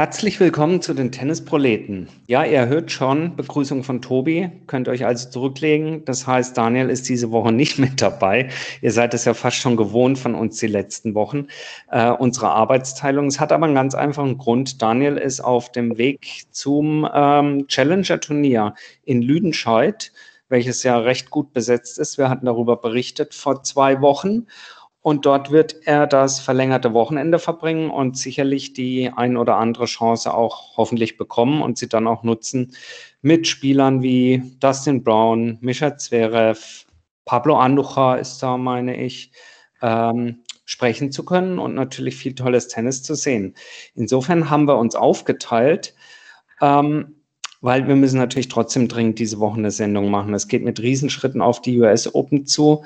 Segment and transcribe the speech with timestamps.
[0.00, 2.08] Herzlich willkommen zu den Tennisproleten.
[2.26, 6.06] Ja, ihr hört schon, Begrüßung von Tobi, könnt euch also zurücklegen.
[6.06, 8.48] Das heißt, Daniel ist diese Woche nicht mit dabei.
[8.80, 11.48] Ihr seid es ja fast schon gewohnt von uns die letzten Wochen,
[11.90, 13.26] äh, unsere Arbeitsteilung.
[13.26, 14.80] Es hat aber einen ganz einfachen Grund.
[14.80, 18.72] Daniel ist auf dem Weg zum ähm, Challenger-Turnier
[19.04, 20.12] in Lüdenscheid,
[20.48, 22.16] welches ja recht gut besetzt ist.
[22.16, 24.46] Wir hatten darüber berichtet vor zwei Wochen.
[25.02, 30.34] Und dort wird er das verlängerte Wochenende verbringen und sicherlich die ein oder andere Chance
[30.34, 32.74] auch hoffentlich bekommen und sie dann auch nutzen
[33.22, 36.84] mit Spielern wie Dustin Brown, Mischa Zverev,
[37.24, 39.32] Pablo Andujar ist da, meine ich,
[39.82, 43.54] ähm, sprechen zu können und natürlich viel tolles Tennis zu sehen.
[43.94, 45.94] Insofern haben wir uns aufgeteilt,
[46.60, 47.16] ähm,
[47.60, 50.34] weil wir müssen natürlich trotzdem dringend diese Woche eine Sendung machen.
[50.34, 52.84] Es geht mit Riesenschritten auf die US Open zu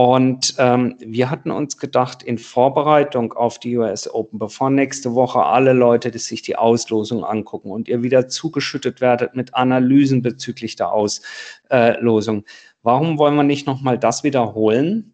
[0.00, 5.44] und ähm, wir hatten uns gedacht, in Vorbereitung auf die US Open, bevor nächste Woche
[5.44, 10.74] alle Leute die sich die Auslosung angucken und ihr wieder zugeschüttet werdet mit Analysen bezüglich
[10.74, 12.44] der Auslosung,
[12.82, 15.12] warum wollen wir nicht nochmal das wiederholen?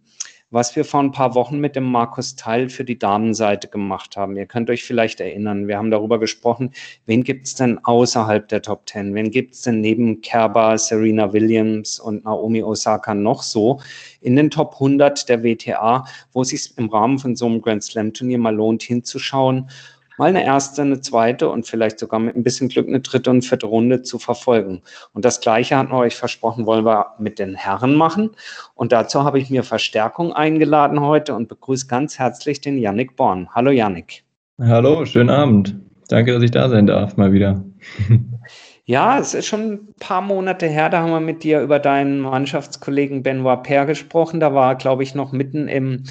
[0.51, 4.37] Was wir vor ein paar Wochen mit dem Markus Teil für die Damenseite gemacht haben.
[4.37, 6.73] Ihr könnt euch vielleicht erinnern, wir haben darüber gesprochen,
[7.05, 9.15] wen gibt es denn außerhalb der Top Ten?
[9.15, 13.81] Wen gibt es denn neben Kerber, Serena Williams und Naomi Osaka noch so
[14.21, 17.83] in den Top 100 der WTA, wo es sich im Rahmen von so einem Grand
[17.83, 19.69] Slam Turnier mal lohnt hinzuschauen
[20.19, 23.43] mal eine erste, eine zweite und vielleicht sogar mit ein bisschen Glück eine dritte und
[23.43, 24.83] vierte Runde zu verfolgen.
[25.13, 28.31] Und das Gleiche hatten wir euch versprochen, wollen wir mit den Herren machen.
[28.75, 33.49] Und dazu habe ich mir Verstärkung eingeladen heute und begrüße ganz herzlich den Yannick Born.
[33.55, 34.25] Hallo Yannick.
[34.61, 35.77] Hallo, schönen Abend.
[36.09, 37.65] Danke, dass ich da sein darf, mal wieder.
[38.89, 42.21] Ja, es ist schon ein paar Monate her, da haben wir mit dir über deinen
[42.21, 44.39] Mannschaftskollegen Benoit Per gesprochen.
[44.39, 46.05] Da war, glaube ich, noch mitten im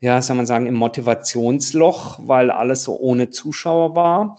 [0.00, 4.38] ja, soll man sagen, im Motivationsloch, weil alles so ohne Zuschauer war.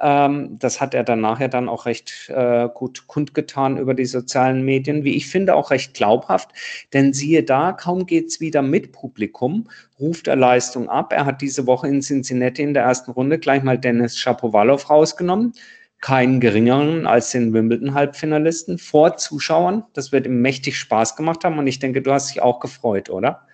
[0.00, 4.64] Ähm, das hat er dann nachher dann auch recht äh, gut kundgetan über die sozialen
[4.64, 6.50] Medien, wie ich finde, auch recht glaubhaft.
[6.92, 9.68] Denn siehe da, kaum geht's wieder mit Publikum,
[10.00, 11.12] ruft er Leistung ab.
[11.12, 15.54] Er hat diese Woche in Cincinnati in der ersten Runde gleich mal Dennis Shapovalov rausgenommen
[16.02, 19.84] keinen geringeren als den Wimbledon-Halbfinalisten vor Zuschauern.
[19.94, 23.08] Das wird ihm mächtig Spaß gemacht haben und ich denke, du hast dich auch gefreut,
[23.10, 23.46] oder?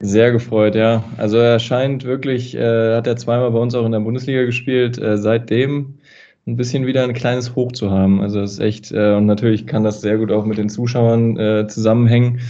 [0.00, 1.02] Sehr gefreut, ja.
[1.16, 4.96] Also er scheint wirklich, äh, hat er zweimal bei uns auch in der Bundesliga gespielt,
[4.98, 5.98] äh, seitdem
[6.46, 8.20] ein bisschen wieder ein kleines Hoch zu haben.
[8.20, 11.36] Also das ist echt, äh, und natürlich kann das sehr gut auch mit den Zuschauern
[11.36, 12.40] äh, zusammenhängen.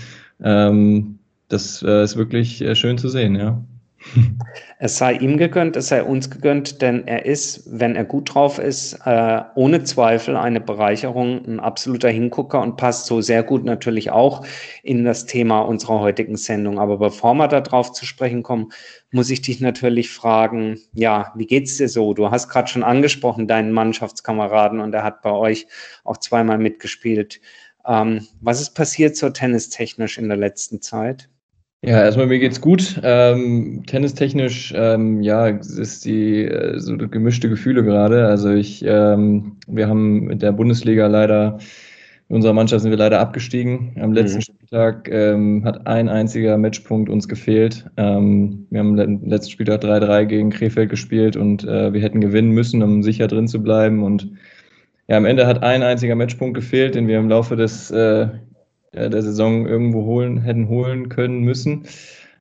[0.43, 3.63] Ähm, das äh, ist wirklich äh, schön zu sehen, ja.
[4.81, 8.61] Es sei ihm gegönnt, es sei uns gegönnt, denn er ist, wenn er gut drauf
[8.61, 14.13] ist, äh, ohne Zweifel eine Bereicherung, ein absoluter Hingucker und passt so sehr gut natürlich
[14.13, 14.47] auch
[14.85, 16.79] in das Thema unserer heutigen Sendung.
[16.79, 18.71] Aber bevor wir darauf zu sprechen kommen,
[19.11, 22.15] muss ich dich natürlich fragen, ja, wie geht's dir so?
[22.15, 25.67] Du hast gerade schon angesprochen, deinen Mannschaftskameraden und er hat bei euch
[26.05, 27.41] auch zweimal mitgespielt.
[27.85, 31.29] Ähm, was ist passiert so tennistechnisch in der letzten Zeit?
[31.83, 33.01] Ja, erstmal mir geht's gut.
[33.05, 38.27] Ähm, tennistechnisch, ähm, ja, ist die äh, so gemischte Gefühle gerade.
[38.27, 41.59] Also ich, ähm, wir haben mit der Bundesliga leider,
[42.29, 43.97] in unserer Mannschaft sind wir leider abgestiegen.
[44.01, 44.43] Am letzten mhm.
[44.43, 47.87] Spieltag ähm, hat ein einziger Matchpunkt uns gefehlt.
[47.97, 52.51] Ähm, wir haben am letzten Spieltag 3-3 gegen Krefeld gespielt und äh, wir hätten gewinnen
[52.51, 54.03] müssen, um sicher drin zu bleiben.
[54.03, 54.33] Und
[55.07, 58.29] ja, am Ende hat ein einziger Matchpunkt gefehlt, den wir im Laufe des äh, äh,
[58.93, 61.85] der Saison irgendwo holen, hätten holen können müssen.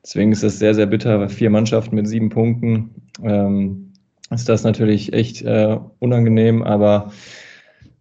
[0.03, 1.27] Deswegen ist das sehr, sehr bitter.
[1.27, 2.91] Vier Mannschaften mit sieben Punkten
[3.23, 3.91] ähm,
[4.29, 7.11] ist das natürlich echt äh, unangenehm, aber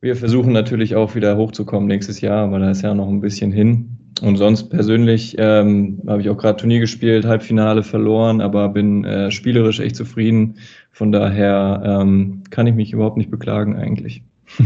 [0.01, 3.51] wir versuchen natürlich auch wieder hochzukommen nächstes Jahr, aber da ist ja noch ein bisschen
[3.51, 3.99] hin.
[4.23, 9.31] Und sonst persönlich ähm, habe ich auch gerade Turnier gespielt, Halbfinale verloren, aber bin äh,
[9.31, 10.59] spielerisch echt zufrieden.
[10.91, 14.23] Von daher ähm, kann ich mich überhaupt nicht beklagen eigentlich.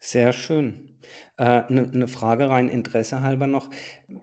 [0.00, 0.93] Sehr schön.
[1.36, 3.70] Eine äh, ne Frage rein Interesse halber noch.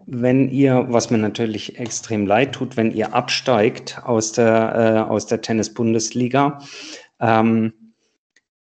[0.06, 5.42] Wenn ihr, was mir natürlich extrem leid tut, wenn ihr absteigt aus der, äh, der
[5.42, 6.60] Tennis-Bundesliga,
[7.20, 7.74] ähm,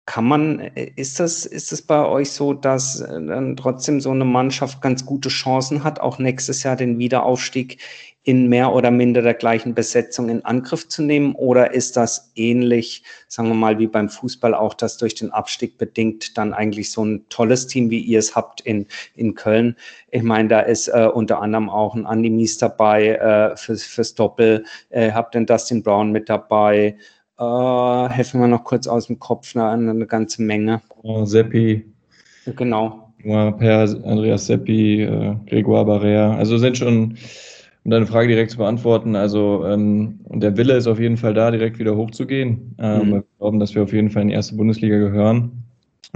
[0.07, 4.25] kann man, ist das, ist es bei euch so, dass äh, dann trotzdem so eine
[4.25, 7.79] Mannschaft ganz gute Chancen hat, auch nächstes Jahr den Wiederaufstieg
[8.27, 11.37] in mehr oder minder der gleichen Besetzung in Angriff zu nehmen?
[11.37, 15.79] Oder ist das ähnlich, sagen wir mal, wie beim Fußball auch, das durch den Abstieg
[15.79, 19.77] bedingt dann eigentlich so ein tolles Team, wie ihr es habt in, in Köln?
[20.11, 24.17] Ich meine, da ist äh, unter anderem auch ein Andi Mies dabei äh, fürs, fürs
[24.17, 26.97] Doppel, äh, habt den Dustin Brown mit dabei.
[27.39, 30.83] Äh, helfen wir noch kurz aus dem Kopf, eine, eine ganze Menge.
[31.05, 31.87] Oh, Seppi.
[32.57, 33.13] Genau.
[33.23, 36.35] Per Andreas Seppi, äh, Grégoire Barrea.
[36.37, 37.17] Also sind schon
[37.87, 41.53] um deine Frage direkt zu beantworten, also ähm, der Wille ist auf jeden Fall da,
[41.53, 42.75] direkt wieder hochzugehen.
[42.81, 43.13] Ähm, mhm.
[43.13, 45.63] Wir glauben, dass wir auf jeden Fall in die erste Bundesliga gehören.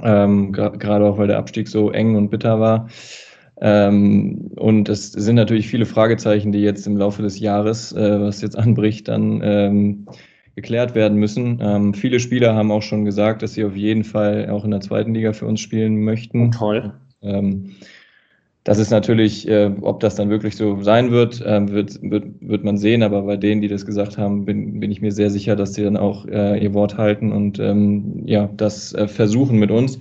[0.02, 2.88] Ähm, Gerade auch, weil der Abstieg so eng und bitter war.
[3.61, 8.43] Ähm, und es sind natürlich viele Fragezeichen, die jetzt im Laufe des Jahres, äh, was
[8.43, 10.06] jetzt anbricht, dann ähm,
[10.56, 11.61] geklärt werden müssen.
[11.62, 14.81] Ähm, viele Spieler haben auch schon gesagt, dass sie auf jeden Fall auch in der
[14.81, 16.49] zweiten Liga für uns spielen möchten.
[16.49, 16.94] Oh, toll.
[17.22, 17.76] Ähm,
[18.65, 22.65] das ist natürlich, äh, ob das dann wirklich so sein wird, äh, wird, wird, wird
[22.65, 23.03] man sehen.
[23.03, 25.85] Aber bei denen, die das gesagt haben, bin, bin ich mir sehr sicher, dass sie
[25.85, 29.99] dann auch äh, ihr Wort halten und ähm, ja, das äh, versuchen mit uns.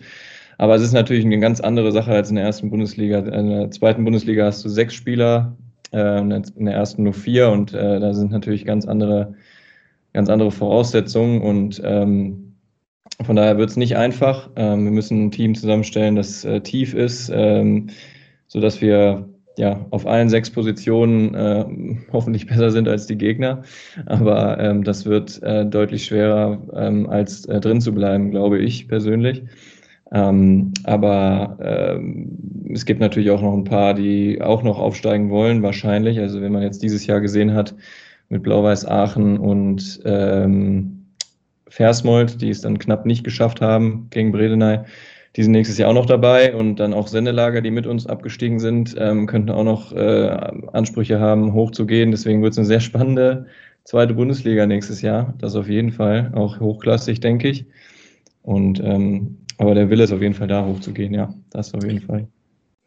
[0.58, 3.20] Aber es ist natürlich eine ganz andere Sache als in der ersten Bundesliga.
[3.20, 5.56] In der zweiten Bundesliga hast du sechs Spieler,
[5.94, 9.36] äh, in der ersten nur vier und äh, da sind natürlich ganz andere,
[10.12, 12.56] ganz andere Voraussetzungen und ähm,
[13.24, 14.50] von daher wird es nicht einfach.
[14.58, 17.32] Ähm, wir müssen ein Team zusammenstellen, das äh, tief ist.
[17.34, 17.88] Ähm,
[18.50, 21.66] so dass wir ja auf allen sechs Positionen äh,
[22.12, 23.63] hoffentlich besser sind als die Gegner.
[24.06, 28.88] Aber ähm, das wird äh, deutlich schwerer ähm, als äh, drin zu bleiben, glaube ich
[28.88, 29.44] persönlich.
[30.12, 35.62] Ähm, aber ähm, es gibt natürlich auch noch ein paar, die auch noch aufsteigen wollen,
[35.62, 36.19] wahrscheinlich.
[36.19, 37.75] Also wenn man jetzt dieses Jahr gesehen hat
[38.30, 41.06] mit Blau-Weiß Aachen und ähm,
[41.68, 44.80] Versmold, die es dann knapp nicht geschafft haben gegen Bredeney,
[45.36, 48.60] die sind nächstes Jahr auch noch dabei und dann auch Sendelager, die mit uns abgestiegen
[48.60, 50.30] sind, ähm, könnten auch noch äh,
[50.74, 52.12] Ansprüche haben, hochzugehen.
[52.12, 53.46] Deswegen wird es eine sehr spannende
[53.84, 55.34] zweite Bundesliga nächstes Jahr.
[55.38, 57.66] Das auf jeden Fall, auch hochklassig, denke ich.
[58.42, 62.00] Und ähm, aber der Wille ist auf jeden Fall da, hochzugehen, ja, das auf jeden
[62.00, 62.28] Fall.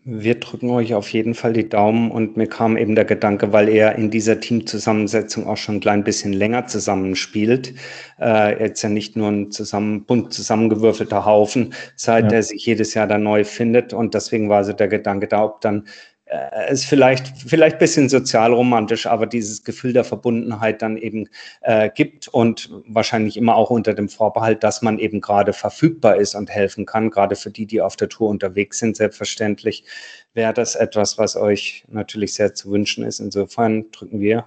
[0.05, 3.69] Wir drücken euch auf jeden Fall die Daumen und mir kam eben der Gedanke, weil
[3.69, 7.75] er in dieser Teamzusammensetzung auch schon ein klein bisschen länger zusammenspielt.
[8.21, 12.39] Äh, jetzt ja nicht nur ein zusammen, bunt zusammengewürfelter Haufen, seit ja.
[12.39, 13.93] er sich jedes Jahr da neu findet.
[13.93, 15.87] Und deswegen war so der Gedanke da, ob dann
[16.33, 21.29] äh, ist vielleicht, vielleicht ein bisschen sozialromantisch, aber dieses Gefühl der Verbundenheit dann eben
[21.61, 26.35] äh, gibt und wahrscheinlich immer auch unter dem Vorbehalt, dass man eben gerade verfügbar ist
[26.35, 29.85] und helfen kann, gerade für die, die auf der Tour unterwegs sind, selbstverständlich
[30.33, 33.21] wäre das etwas, was euch natürlich sehr zu wünschen ist.
[33.21, 34.47] Insofern drücken wir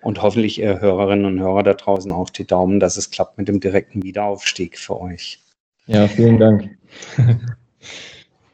[0.00, 3.48] und hoffentlich ihr Hörerinnen und Hörer da draußen auch die Daumen, dass es klappt mit
[3.48, 5.40] dem direkten Wiederaufstieg für euch.
[5.86, 6.70] Ja, vielen Dank.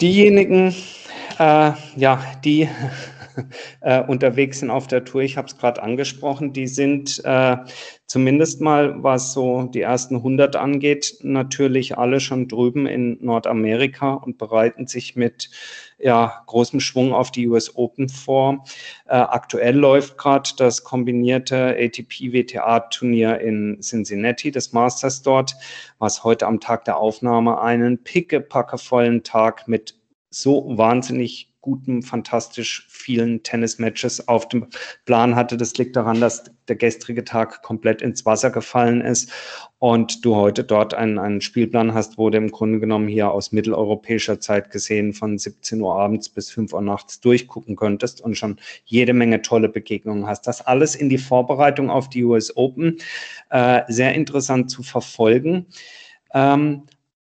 [0.01, 0.75] Diejenigen,
[1.39, 2.69] äh, ja, die
[3.81, 7.57] äh, unterwegs sind auf der Tour, ich habe es gerade angesprochen, die sind äh,
[8.07, 14.39] zumindest mal, was so die ersten 100 angeht, natürlich alle schon drüben in Nordamerika und
[14.39, 15.51] bereiten sich mit
[15.99, 18.65] ja, großem Schwung auf die US Open vor.
[19.07, 25.55] Äh, aktuell läuft gerade das kombinierte ATP-WTA-Turnier in Cincinnati, das Masters dort,
[25.99, 29.95] was heute am Tag der Aufnahme einen pickepackevollen Tag mit
[30.31, 34.67] so wahnsinnig guten, fantastisch vielen Tennismatches auf dem
[35.07, 35.57] Plan hatte.
[35.57, 39.33] Das liegt daran, dass der gestrige Tag komplett ins Wasser gefallen ist
[39.79, 43.51] und du heute dort einen, einen Spielplan hast, wo du im Grunde genommen hier aus
[43.51, 48.59] mitteleuropäischer Zeit gesehen von 17 Uhr abends bis 5 Uhr nachts durchgucken könntest und schon
[48.85, 50.47] jede Menge tolle Begegnungen hast.
[50.47, 52.99] Das alles in die Vorbereitung auf die US Open.
[53.49, 55.65] Äh, sehr interessant zu verfolgen.
[56.35, 56.83] Ähm,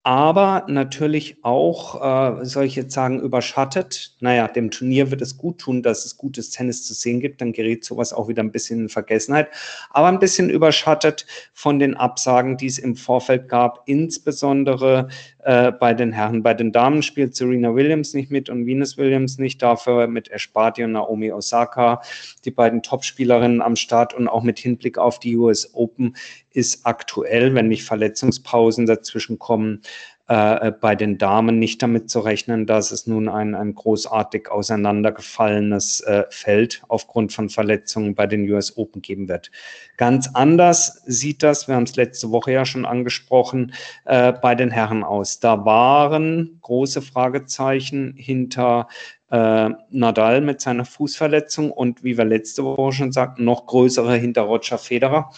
[0.07, 4.15] aber natürlich auch, äh, soll ich jetzt sagen, überschattet.
[4.21, 7.51] Naja, dem Turnier wird es gut tun, dass es gutes Tennis zu sehen gibt, dann
[7.51, 9.49] gerät sowas auch wieder ein bisschen in Vergessenheit,
[9.89, 15.09] aber ein bisschen überschattet von den Absagen, die es im Vorfeld gab, insbesondere
[15.43, 16.41] äh, bei den Herren.
[16.41, 20.85] Bei den Damen spielt Serena Williams nicht mit und Venus Williams nicht, dafür mit Esparti
[20.85, 22.01] und Naomi Osaka,
[22.45, 26.15] die beiden Topspielerinnen am Start und auch mit Hinblick auf die US Open
[26.57, 29.83] ist aktuell, wenn nicht Verletzungspausen dazwischen kommen,
[30.27, 36.01] äh, bei den Damen nicht damit zu rechnen, dass es nun ein, ein großartig auseinandergefallenes
[36.01, 39.51] äh, Feld aufgrund von Verletzungen bei den US Open geben wird.
[39.97, 43.71] Ganz anders sieht das, wir haben es letzte Woche ja schon angesprochen,
[44.05, 45.39] äh, bei den Herren aus.
[45.39, 48.87] Da waren große Fragezeichen hinter
[49.29, 54.41] äh, Nadal mit seiner Fußverletzung und wie wir letzte Woche schon sagten, noch größere hinter
[54.41, 55.31] Roger Federer.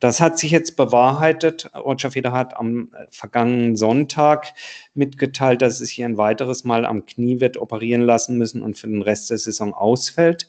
[0.00, 1.70] Das hat sich jetzt bewahrheitet.
[1.76, 4.54] Roger Federer hat am äh, vergangenen Sonntag
[4.94, 8.88] mitgeteilt, dass es hier ein weiteres Mal am Knie wird operieren lassen müssen und für
[8.88, 10.48] den Rest der Saison ausfällt.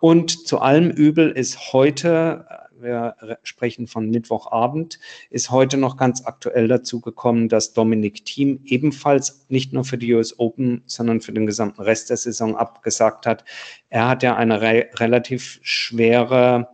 [0.00, 5.00] Und zu allem Übel ist heute, äh, wir sprechen von Mittwochabend,
[5.30, 10.14] ist heute noch ganz aktuell dazu gekommen, dass Dominik Thiem ebenfalls nicht nur für die
[10.14, 13.44] US Open, sondern für den gesamten Rest der Saison abgesagt hat.
[13.88, 16.68] Er hat ja eine re relativ schwere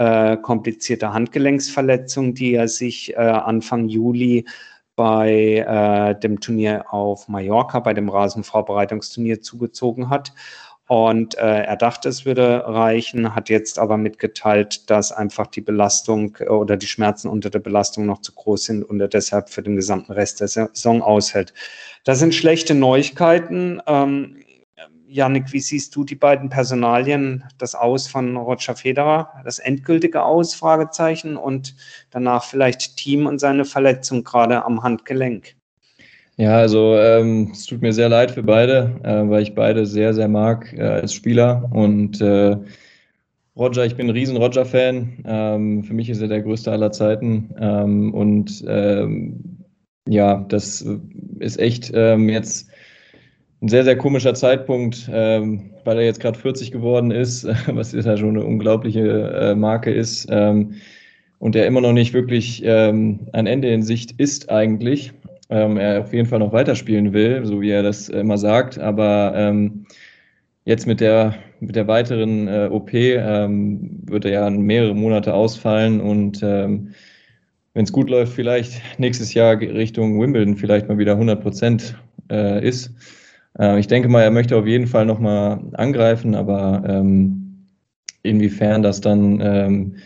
[0.00, 4.46] äh, komplizierte Handgelenksverletzung, die er sich äh, Anfang Juli
[4.96, 10.32] bei äh, dem Turnier auf Mallorca, bei dem Rasenvorbereitungsturnier zugezogen hat.
[10.88, 16.34] Und äh, er dachte, es würde reichen, hat jetzt aber mitgeteilt, dass einfach die Belastung
[16.40, 19.62] äh, oder die Schmerzen unter der Belastung noch zu groß sind und er deshalb für
[19.62, 21.52] den gesamten Rest der Saison aushält.
[22.04, 23.82] Das sind schlechte Neuigkeiten.
[23.86, 24.38] Ähm,
[25.10, 30.54] Janik, wie siehst du die beiden Personalien, das Aus von Roger Federer, das endgültige Aus,
[30.54, 31.74] Fragezeichen, und
[32.10, 35.56] danach vielleicht Team und seine Verletzung gerade am Handgelenk?
[36.36, 40.14] Ja, also ähm, es tut mir sehr leid für beide, äh, weil ich beide sehr,
[40.14, 41.68] sehr mag äh, als Spieler.
[41.72, 42.56] Und äh,
[43.56, 45.24] Roger, ich bin ein riesen Roger-Fan.
[45.26, 47.54] Ähm, für mich ist er der größte aller Zeiten.
[47.58, 49.64] Ähm, und ähm,
[50.08, 50.86] ja, das
[51.40, 52.69] ist echt ähm, jetzt
[53.62, 58.16] ein sehr, sehr komischer Zeitpunkt, ähm, weil er jetzt gerade 40 geworden ist, was ja
[58.16, 60.30] schon eine unglaubliche äh, Marke ist.
[60.30, 65.12] und er immer noch nicht wirklich ein Ende in Sicht ist eigentlich
[65.50, 68.78] ähm, er auf jeden Fall noch weiterspielen will, so wie er das immer sagt.
[68.78, 69.86] Aber ähm,
[70.64, 76.00] jetzt mit der, mit der weiteren äh, OP ähm, wird er ja mehrere Monate ausfallen
[76.00, 76.94] und ähm,
[77.74, 81.96] wenn es gut läuft, vielleicht nächstes Jahr Richtung Wimbledon vielleicht mal wieder 100 Prozent
[82.30, 82.92] äh, ist.
[83.58, 87.66] Äh, ich denke mal, er möchte auf jeden Fall nochmal angreifen, aber ähm,
[88.22, 89.96] inwiefern das dann ähm,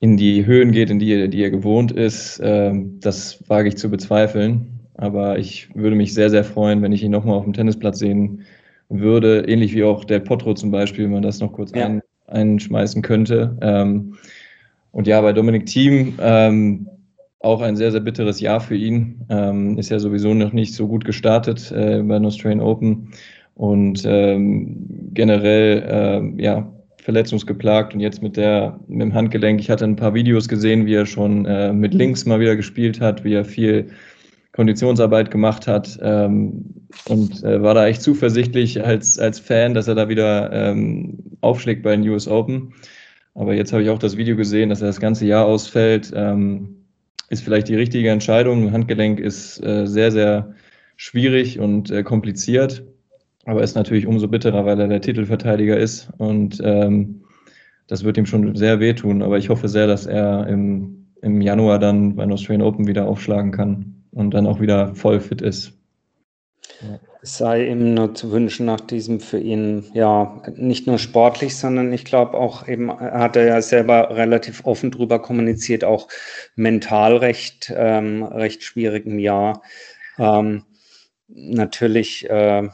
[0.00, 3.90] in die Höhen geht, in die, die er gewohnt ist, äh, das wage ich zu
[3.90, 4.80] bezweifeln.
[4.94, 8.42] Aber ich würde mich sehr, sehr freuen, wenn ich ihn nochmal auf dem Tennisplatz sehen
[8.88, 11.86] würde, ähnlich wie auch der Potro zum Beispiel, wenn man das noch kurz ja.
[11.86, 13.56] ein, einschmeißen könnte.
[13.62, 14.16] Ähm,
[14.90, 16.88] und ja, bei Dominik Thiem ähm,
[17.42, 19.26] auch ein sehr, sehr bitteres Jahr für ihn.
[19.28, 23.08] Ähm, ist ja sowieso noch nicht so gut gestartet äh, bei Australian Open.
[23.54, 26.72] Und ähm, generell, äh, ja,
[27.02, 29.60] verletzungsgeplagt und jetzt mit der mit dem Handgelenk.
[29.60, 33.00] Ich hatte ein paar Videos gesehen, wie er schon äh, mit links mal wieder gespielt
[33.00, 33.88] hat, wie er viel
[34.52, 39.96] Konditionsarbeit gemacht hat ähm, und äh, war da echt zuversichtlich als, als Fan, dass er
[39.96, 42.74] da wieder ähm, aufschlägt bei den US Open.
[43.34, 46.12] Aber jetzt habe ich auch das Video gesehen, dass er das ganze Jahr ausfällt.
[46.14, 46.81] Ähm,
[47.28, 48.72] ist vielleicht die richtige Entscheidung.
[48.72, 50.54] Handgelenk ist äh, sehr, sehr
[50.96, 52.84] schwierig und äh, kompliziert.
[53.44, 57.22] Aber ist natürlich umso bitterer, weil er der Titelverteidiger ist und ähm,
[57.88, 59.22] das wird ihm schon sehr wehtun.
[59.22, 63.50] Aber ich hoffe sehr, dass er im, im Januar dann bei Australian Open wieder aufschlagen
[63.50, 65.81] kann und dann auch wieder voll fit ist.
[67.22, 71.92] Es sei ihm nur zu wünschen nach diesem für ihn, ja, nicht nur sportlich, sondern
[71.92, 76.08] ich glaube auch eben, hat er ja selber relativ offen drüber kommuniziert, auch
[76.56, 79.62] mental recht, ähm, recht schwierigem Jahr.
[80.18, 80.64] Ähm,
[81.28, 82.68] natürlich, äh,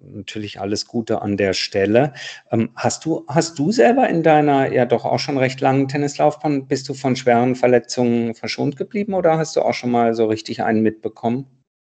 [0.00, 2.12] natürlich alles Gute an der Stelle.
[2.52, 6.68] Ähm, hast du, hast du selber in deiner ja doch auch schon recht langen Tennislaufbahn,
[6.68, 10.62] bist du von schweren Verletzungen verschont geblieben oder hast du auch schon mal so richtig
[10.62, 11.57] einen mitbekommen?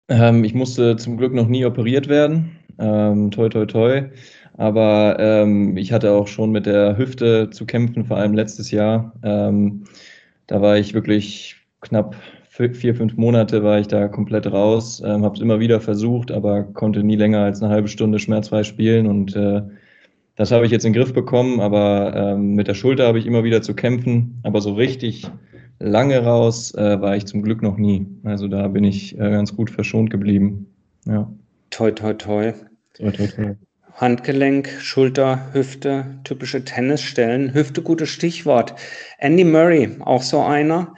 [0.08, 2.56] Ähm, ich musste zum Glück noch nie operiert werden.
[2.78, 4.02] Ähm, toi, toi, toi.
[4.56, 9.14] Aber ähm, ich hatte auch schon mit der Hüfte zu kämpfen, vor allem letztes Jahr.
[9.22, 9.84] Ähm,
[10.46, 12.16] da war ich wirklich knapp
[12.72, 16.64] vier, fünf Monate war ich da komplett raus, ähm, habe es immer wieder versucht, aber
[16.64, 19.62] konnte nie länger als eine halbe Stunde schmerzfrei spielen und äh,
[20.34, 23.26] das habe ich jetzt in den Griff bekommen, aber ähm, mit der Schulter habe ich
[23.26, 25.24] immer wieder zu kämpfen, aber so richtig
[25.78, 28.06] lange raus äh, war ich zum Glück noch nie.
[28.24, 30.66] Also da bin ich äh, ganz gut verschont geblieben.
[31.06, 31.30] Ja.
[31.70, 32.54] Toi, toi, toi.
[32.94, 33.56] Toi, toi, toi.
[33.94, 37.52] Handgelenk, Schulter, Hüfte, typische Tennisstellen.
[37.52, 38.74] Hüfte, gutes Stichwort.
[39.18, 40.94] Andy Murray, auch so einer.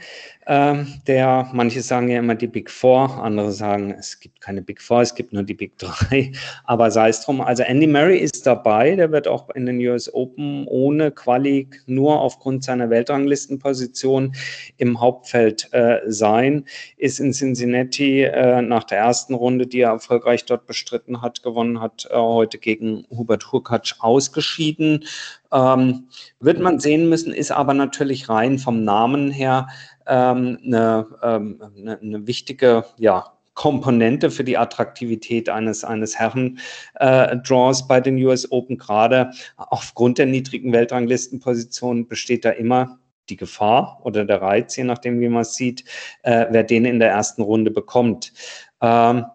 [0.53, 4.83] Ähm, der, manche sagen ja immer die Big Four, andere sagen, es gibt keine Big
[4.83, 6.33] Four, es gibt nur die Big Three,
[6.65, 7.41] aber sei es drum.
[7.41, 12.21] Also Andy Murray ist dabei, der wird auch in den US Open ohne Quali nur
[12.21, 14.35] aufgrund seiner Weltranglistenposition
[14.77, 16.65] im Hauptfeld äh, sein,
[16.97, 21.81] ist in Cincinnati äh, nach der ersten Runde, die er erfolgreich dort bestritten hat, gewonnen
[21.81, 25.05] hat, äh, heute gegen Hubert Hurkacz ausgeschieden.
[25.53, 29.69] Ähm, wird man sehen müssen, ist aber natürlich rein vom Namen her
[30.11, 37.85] ähm, eine, ähm, eine, eine wichtige ja, Komponente für die Attraktivität eines, eines Herren-Draws äh,
[37.89, 38.77] bei den US Open.
[38.77, 42.99] Gerade aufgrund der niedrigen Weltranglistenposition besteht da immer
[43.29, 45.85] die Gefahr oder der Reiz, je nachdem, wie man es sieht,
[46.23, 48.33] äh, wer den in der ersten Runde bekommt.
[48.81, 49.27] Ähm,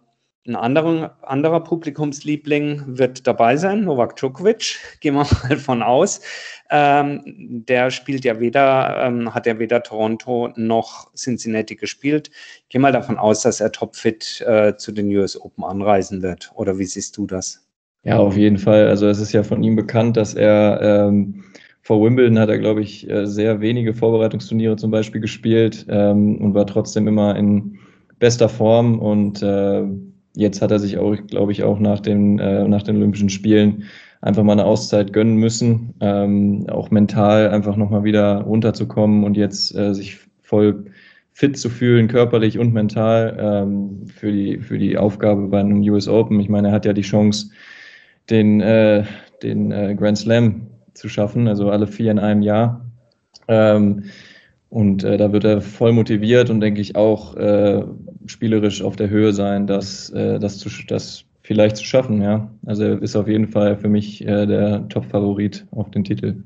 [0.48, 6.22] ein anderer, anderer Publikumsliebling wird dabei sein, Novak Djokovic, gehen wir mal von aus.
[6.70, 7.22] Ähm,
[7.68, 12.30] der spielt ja weder, ähm, hat ja weder Toronto noch Cincinnati gespielt.
[12.64, 16.52] Ich gehe mal davon aus, dass er topfit äh, zu den US Open anreisen wird.
[16.56, 17.66] Oder wie siehst du das?
[18.04, 18.88] Ja, auf jeden Fall.
[18.88, 21.44] Also es ist ja von ihm bekannt, dass er ähm,
[21.82, 26.54] vor Wimbledon hat er, glaube ich, äh, sehr wenige Vorbereitungsturniere zum Beispiel gespielt ähm, und
[26.54, 27.80] war trotzdem immer in
[28.20, 29.84] bester Form und äh,
[30.36, 33.84] jetzt hat er sich auch, glaube ich, auch nach den, äh, nach den Olympischen Spielen
[34.22, 39.76] einfach mal eine Auszeit gönnen müssen, ähm, auch mental einfach nochmal wieder runterzukommen und jetzt
[39.76, 40.86] äh, sich voll
[41.32, 46.08] fit zu fühlen, körperlich und mental ähm, für, die, für die Aufgabe bei einem US
[46.08, 46.40] Open.
[46.40, 47.52] Ich meine, er hat ja die Chance,
[48.30, 49.04] den, äh,
[49.44, 52.86] den äh, Grand Slam zu schaffen, also alle vier in einem Jahr.
[53.48, 54.06] Ähm,
[54.70, 57.84] und äh, da wird er voll motiviert und denke ich auch äh,
[58.28, 62.22] spielerisch auf der Höhe sein, das, äh, das, zu, das vielleicht zu schaffen.
[62.22, 62.50] Ja.
[62.66, 66.44] Also er ist auf jeden Fall für mich äh, der Top-Favorit auf den Titel.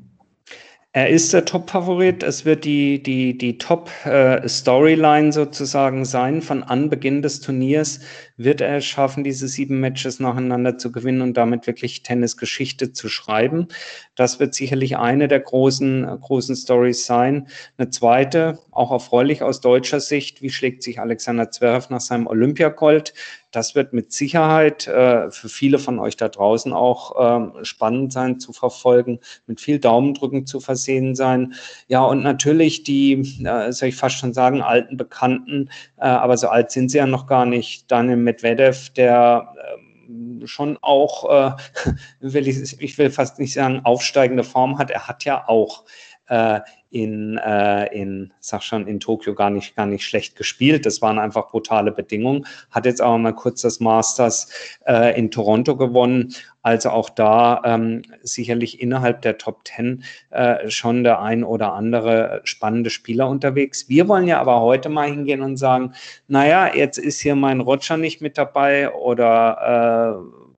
[0.92, 2.24] Er ist der Top-Favorit.
[2.24, 6.42] Es wird die, die, die Top-Storyline äh, sozusagen sein.
[6.42, 8.00] Von Anbeginn des Turniers
[8.40, 13.10] wird er es schaffen, diese sieben Matches nacheinander zu gewinnen und damit wirklich Tennisgeschichte zu
[13.10, 13.68] schreiben.
[14.16, 17.50] Das wird sicherlich eine der großen, großen Stories sein.
[17.78, 23.14] Eine zweite, auch erfreulich aus deutscher Sicht, wie schlägt sich Alexander Zverev nach seinem Olympiagold?
[23.52, 28.40] Das wird mit Sicherheit äh, für viele von euch da draußen auch äh, spannend sein
[28.40, 31.56] zu verfolgen, mit viel Daumendrücken zu versehen sein.
[31.88, 36.48] Ja, und natürlich die, äh, soll ich fast schon sagen, alten Bekannten, äh, aber so
[36.48, 37.92] alt sind sie ja noch gar nicht.
[37.92, 44.44] Daniel Medvedev, der ähm, schon auch, äh, will ich, ich will fast nicht sagen, aufsteigende
[44.44, 44.92] Form hat.
[44.92, 45.84] Er hat ja auch
[46.30, 50.86] äh, in, äh, in, sag schon, in Tokio gar nicht, gar nicht schlecht gespielt.
[50.86, 52.46] Das waren einfach brutale Bedingungen.
[52.72, 54.52] Hat jetzt aber mal kurz das Masters
[54.88, 56.34] äh, in Toronto gewonnen.
[56.62, 62.42] Also auch da ähm, sicherlich innerhalb der Top Ten äh, schon der ein oder andere
[62.44, 63.88] spannende Spieler unterwegs.
[63.88, 65.94] Wir wollen ja aber heute mal hingehen und sagen,
[66.28, 70.50] naja, jetzt ist hier mein Roger nicht mit dabei oder äh,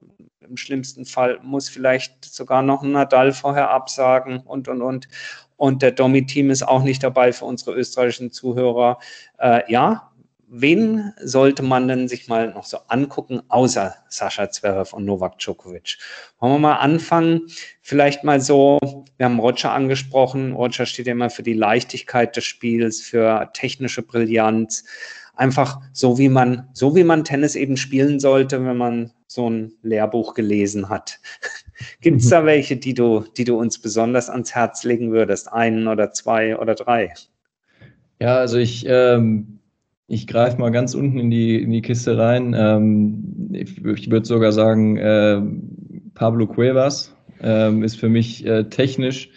[0.52, 5.08] im schlimmsten Fall muss vielleicht sogar noch ein Nadal vorher absagen und, und, und
[5.62, 8.98] und der Domi-Team ist auch nicht dabei für unsere österreichischen Zuhörer.
[9.38, 10.10] Äh, ja,
[10.48, 15.98] wen sollte man denn sich mal noch so angucken, außer Sascha Zverev und Novak Djokovic?
[16.40, 17.42] Wollen wir mal anfangen?
[17.80, 18.80] Vielleicht mal so,
[19.18, 20.52] wir haben Roger angesprochen.
[20.52, 24.82] Roger steht ja immer für die Leichtigkeit des Spiels, für technische Brillanz.
[25.36, 29.74] Einfach so, wie man, so wie man Tennis eben spielen sollte, wenn man so ein
[29.82, 31.20] Lehrbuch gelesen hat.
[32.00, 35.52] Gibt es da welche, die du, die du uns besonders ans Herz legen würdest?
[35.52, 37.12] Einen oder zwei oder drei?
[38.20, 39.58] Ja, also ich, ähm,
[40.06, 42.54] ich greife mal ganz unten in die, in die Kiste rein.
[42.56, 45.40] Ähm, ich, ich würde sogar sagen, äh,
[46.14, 49.30] Pablo Cuevas ähm, ist für mich äh, technisch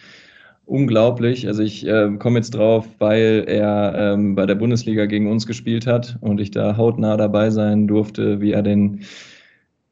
[0.65, 1.47] unglaublich.
[1.47, 5.87] Also ich äh, komme jetzt drauf, weil er ähm, bei der Bundesliga gegen uns gespielt
[5.87, 9.01] hat und ich da hautnah dabei sein durfte, wie er den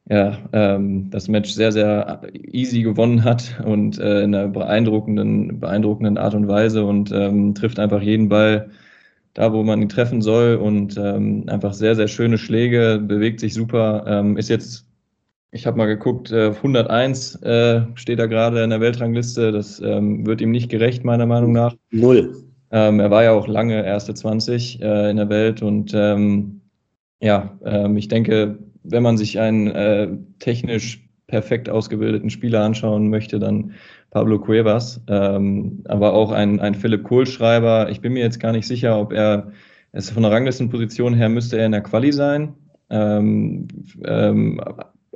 [0.08, 6.18] ja, ähm, das Match sehr, sehr easy gewonnen hat und äh, in einer beeindruckenden, beeindruckenden
[6.18, 8.70] Art und Weise und ähm, trifft einfach jeden Ball
[9.32, 13.54] da, wo man ihn treffen soll und ähm, einfach sehr, sehr schöne Schläge, bewegt sich
[13.54, 14.86] super, ähm, ist jetzt,
[15.50, 20.26] ich habe mal geguckt, äh, 101 äh, steht da gerade in der Weltrangliste, das ähm,
[20.26, 21.74] wird ihm nicht gerecht, meiner Meinung nach.
[21.90, 22.44] Null.
[22.70, 26.60] Ähm, er war ja auch lange erste 20 äh, in der Welt und ähm,
[27.20, 33.38] ja, ähm, ich denke, wenn man sich einen äh, technisch perfekt ausgebildeten Spieler anschauen möchte,
[33.38, 33.72] dann
[34.10, 37.90] Pablo Cuevas, ähm, aber auch ein, ein Philipp Kohlschreiber.
[37.90, 39.50] Ich bin mir jetzt gar nicht sicher, ob er,
[39.92, 42.54] es von der Ranglistenposition her müsste er in der Quali sein.
[42.90, 43.68] Ähm,
[44.04, 44.60] ähm,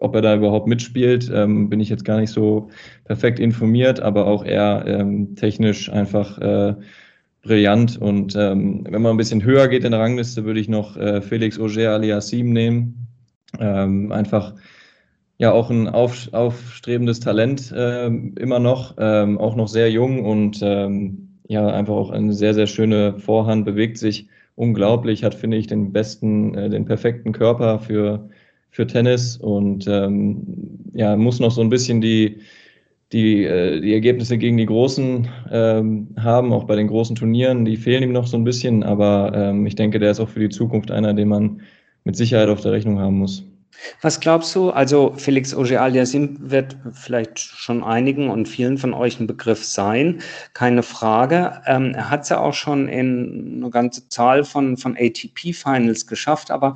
[0.00, 2.70] ob er da überhaupt mitspielt, ähm, bin ich jetzt gar nicht so
[3.04, 6.74] perfekt informiert, aber auch er ähm, technisch einfach äh,
[7.42, 7.98] brillant.
[7.98, 11.20] Und ähm, wenn man ein bisschen höher geht in der Rangliste, würde ich noch äh,
[11.20, 13.07] Felix Auger aliasim nehmen,
[13.58, 14.54] ähm, einfach
[15.38, 20.60] ja auch ein auf, aufstrebendes Talent äh, immer noch, ähm, auch noch sehr jung und
[20.62, 25.66] ähm, ja, einfach auch eine sehr, sehr schöne Vorhand, bewegt sich unglaublich, hat, finde ich,
[25.68, 28.28] den besten, äh, den perfekten Körper für,
[28.70, 30.42] für Tennis und ähm,
[30.92, 32.40] ja, muss noch so ein bisschen die,
[33.12, 37.76] die, äh, die Ergebnisse gegen die Großen ähm, haben, auch bei den großen Turnieren, die
[37.76, 40.50] fehlen ihm noch so ein bisschen, aber ähm, ich denke, der ist auch für die
[40.50, 41.60] Zukunft einer, den man
[42.04, 43.44] mit Sicherheit auf der Rechnung haben muss.
[44.00, 44.70] Was glaubst du?
[44.70, 50.20] Also Felix Auger-Aliassime wird vielleicht schon einigen und vielen von euch ein Begriff sein,
[50.52, 51.62] keine Frage.
[51.66, 56.50] Ähm, er hat es ja auch schon in eine ganze Zahl von, von ATP-Finals geschafft,
[56.50, 56.74] aber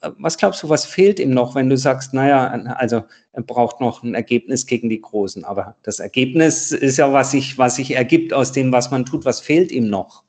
[0.00, 3.80] äh, was glaubst du, was fehlt ihm noch, wenn du sagst, naja, also er braucht
[3.80, 7.94] noch ein Ergebnis gegen die Großen, aber das Ergebnis ist ja, was sich, was sich
[7.94, 9.24] ergibt aus dem, was man tut.
[9.24, 10.24] Was fehlt ihm noch?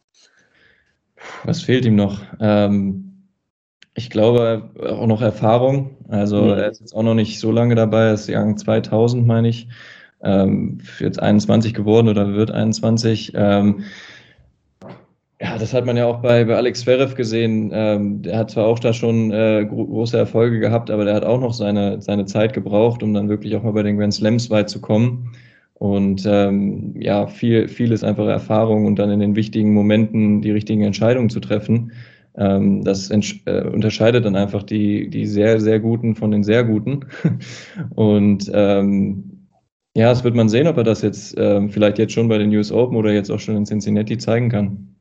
[1.44, 2.22] Was fehlt ihm noch?
[2.40, 3.11] Ähm
[3.94, 5.92] ich glaube auch noch Erfahrung.
[6.08, 6.50] Also mhm.
[6.50, 9.68] er ist jetzt auch noch nicht so lange dabei, er ist Jahr 2000, meine ich.
[10.24, 13.34] Ähm, jetzt 21 geworden oder wird 21.
[13.36, 13.84] Ähm,
[15.42, 17.72] Ja, das hat man ja auch bei, bei Alex Zverev gesehen.
[17.74, 21.26] Ähm, der hat zwar auch da schon äh, gro große Erfolge gehabt, aber der hat
[21.26, 24.52] auch noch seine, seine Zeit gebraucht, um dann wirklich auch mal bei den Grand Slams
[24.52, 25.32] weit zu kommen.
[25.74, 30.52] Und ähm, ja, viel, viel ist einfach Erfahrung und dann in den wichtigen Momenten die
[30.52, 31.92] richtigen Entscheidungen zu treffen.
[32.36, 37.06] Ähm, das äh, unterscheidet dann einfach die, die sehr, sehr Guten von den sehr Guten.
[37.96, 39.48] und ähm,
[39.96, 42.56] ja, es wird man sehen, ob er das jetzt ähm, vielleicht jetzt schon bei den
[42.56, 44.96] US Open oder jetzt auch schon in Cincinnati zeigen kann.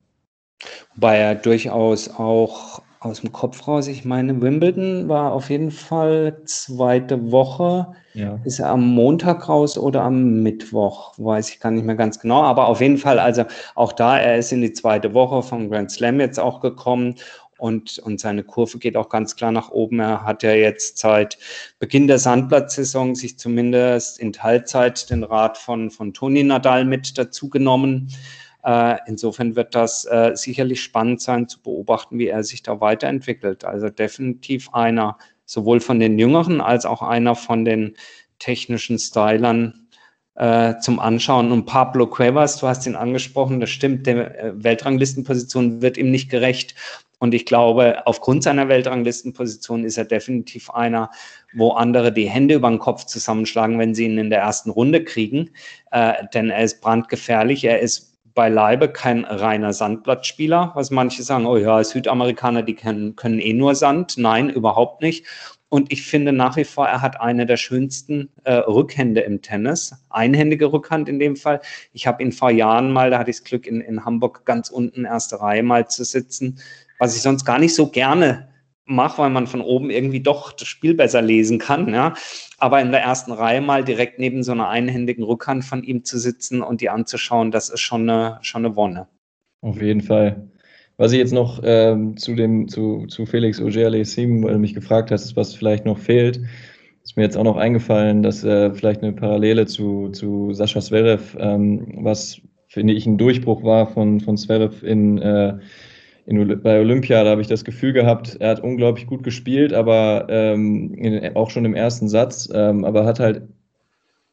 [0.94, 6.42] Wobei er durchaus auch aus dem Kopf raus, ich meine, Wimbledon war auf jeden Fall
[6.44, 7.94] zweite Woche.
[8.12, 8.38] Ja.
[8.44, 11.14] Ist er am Montag raus oder am Mittwoch?
[11.16, 12.42] Weiß ich gar nicht mehr ganz genau.
[12.42, 15.90] Aber auf jeden Fall, also auch da, er ist in die zweite Woche vom Grand
[15.90, 17.14] Slam jetzt auch gekommen
[17.56, 20.00] und, und seine Kurve geht auch ganz klar nach oben.
[20.00, 21.38] Er hat ja jetzt seit
[21.78, 27.48] Beginn der Sandplatzsaison sich zumindest in Teilzeit den Rat von, von Toni Nadal mit dazu
[27.48, 28.10] genommen.
[28.64, 33.64] Äh, insofern wird das äh, sicherlich spannend sein zu beobachten, wie er sich da weiterentwickelt.
[33.64, 37.96] Also definitiv einer sowohl von den Jüngeren als auch einer von den
[38.38, 39.88] technischen Stylern
[40.34, 41.52] äh, zum Anschauen.
[41.52, 46.74] Und Pablo Cuevas, du hast ihn angesprochen, das stimmt, der Weltranglistenposition wird ihm nicht gerecht.
[47.18, 51.10] Und ich glaube, aufgrund seiner Weltranglistenposition ist er definitiv einer,
[51.52, 55.04] wo andere die Hände über den Kopf zusammenschlagen, wenn sie ihn in der ersten Runde
[55.04, 55.50] kriegen.
[55.90, 61.56] Äh, denn er ist brandgefährlich, er ist beileibe kein reiner Sandblattspieler, was manche sagen, oh
[61.56, 64.14] ja, Südamerikaner, die können, können eh nur Sand.
[64.16, 65.26] Nein, überhaupt nicht.
[65.68, 69.94] Und ich finde nach wie vor, er hat eine der schönsten äh, Rückhände im Tennis.
[70.10, 71.60] Einhändige Rückhand in dem Fall.
[71.92, 74.68] Ich habe ihn vor Jahren mal, da hatte ich das Glück, in, in Hamburg ganz
[74.68, 76.58] unten erste Reihe mal zu sitzen,
[76.98, 78.49] was ich sonst gar nicht so gerne
[78.90, 81.92] mache, weil man von oben irgendwie doch das Spiel besser lesen kann.
[81.92, 82.14] Ja.
[82.58, 86.18] Aber in der ersten Reihe mal direkt neben so einer einhändigen Rückhand von ihm zu
[86.18, 89.08] sitzen und die anzuschauen, das ist schon eine, schon eine Wonne.
[89.62, 90.48] Auf jeden Fall.
[90.96, 95.10] Was ich jetzt noch ähm, zu dem zu, zu Felix Auger-Aliassime, weil du mich gefragt
[95.10, 96.40] hast, was vielleicht noch fehlt,
[97.02, 101.36] ist mir jetzt auch noch eingefallen, dass äh, vielleicht eine Parallele zu, zu Sascha Zverev,
[101.40, 105.54] ähm, was finde ich ein Durchbruch war von, von Zverev in äh,
[106.26, 110.26] in, bei Olympia, da habe ich das Gefühl gehabt, er hat unglaublich gut gespielt, aber
[110.28, 113.42] ähm, in, auch schon im ersten Satz, ähm, aber hat halt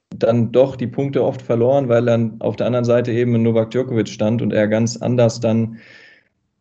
[0.10, 4.08] dann doch die Punkte oft verloren, weil dann auf der anderen Seite eben Novak Djokovic
[4.08, 5.78] stand und er ganz anders dann,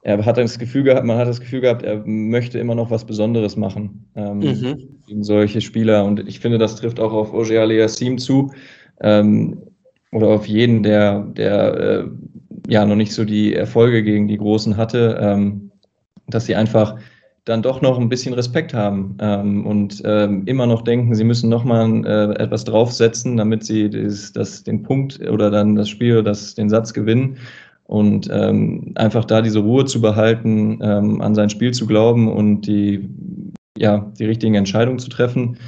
[0.02, 3.04] er hat das Gefühl gehabt, man hat das Gefühl gehabt, er möchte immer noch was
[3.04, 4.88] Besonderes machen ähm, mhm.
[5.06, 8.52] gegen solche Spieler und ich finde, das trifft auch auf Oje Aliassim zu
[9.00, 9.62] ähm,
[10.12, 12.04] oder auf jeden, der, der äh,
[12.68, 15.70] ja noch nicht so die Erfolge gegen die Großen hatte, ähm,
[16.28, 16.96] dass sie einfach
[17.44, 21.48] dann doch noch ein bisschen Respekt haben ähm, und ähm, immer noch denken, sie müssen
[21.48, 26.22] noch mal äh, etwas draufsetzen, damit sie das, das, den Punkt oder dann das Spiel
[26.24, 27.38] das, den Satz gewinnen.
[27.84, 32.62] Und ähm, einfach da diese Ruhe zu behalten, ähm, an sein Spiel zu glauben und
[32.62, 33.08] die
[33.78, 35.58] ja die richtigen Entscheidungen zu treffen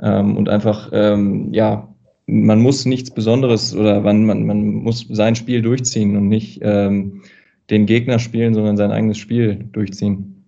[0.00, 1.88] ähm, und einfach ähm, ja
[2.26, 7.22] man muss nichts Besonderes oder man, man, man muss sein Spiel durchziehen und nicht ähm,
[7.70, 10.44] den Gegner spielen, sondern sein eigenes Spiel durchziehen.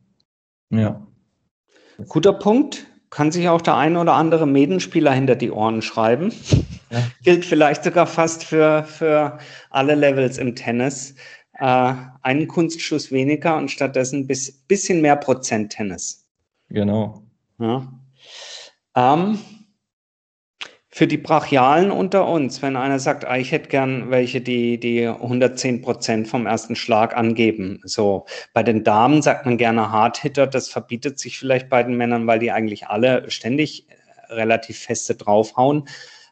[0.71, 1.07] Ja.
[2.09, 2.85] Guter Punkt.
[3.11, 6.31] Kann sich auch der eine oder andere Medenspieler hinter die Ohren schreiben.
[6.91, 6.99] Ja.
[7.25, 9.39] Gilt vielleicht sogar fast für, für
[9.71, 11.15] alle Levels im Tennis.
[11.55, 16.27] Äh, einen Kunstschuss weniger und stattdessen ein bis, bisschen mehr Prozent Tennis.
[16.69, 17.23] Genau.
[17.59, 17.91] Ja.
[18.95, 19.39] Ähm,
[20.99, 25.07] für die Brachialen unter uns, wenn einer sagt, ah, ich hätte gern welche, die, die
[25.07, 27.81] 110 Prozent vom ersten Schlag angeben.
[27.85, 32.27] So, bei den Damen sagt man gerne Hardhitter, das verbietet sich vielleicht bei den Männern,
[32.27, 35.85] weil die eigentlich alle ständig äh, relativ feste draufhauen.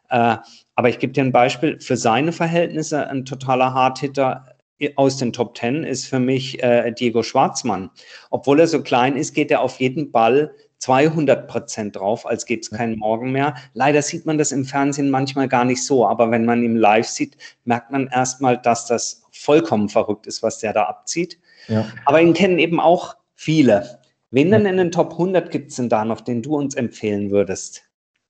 [0.09, 0.35] Äh,
[0.75, 5.31] aber ich gebe dir ein Beispiel, für seine Verhältnisse ein totaler Hardhitter äh, aus den
[5.31, 7.89] Top Ten ist für mich äh, Diego Schwarzmann.
[8.31, 12.61] Obwohl er so klein ist, geht er auf jeden Ball 200 Prozent drauf, als gäbe
[12.61, 13.55] es keinen Morgen mehr.
[13.73, 17.07] Leider sieht man das im Fernsehen manchmal gar nicht so, aber wenn man ihn live
[17.07, 21.39] sieht, merkt man erstmal, dass das vollkommen verrückt ist, was der da abzieht.
[21.67, 21.85] Ja.
[22.05, 23.99] Aber ihn kennen eben auch viele.
[24.31, 27.31] Wen denn in den Top 100 gibt es denn da noch, den du uns empfehlen
[27.31, 27.83] würdest?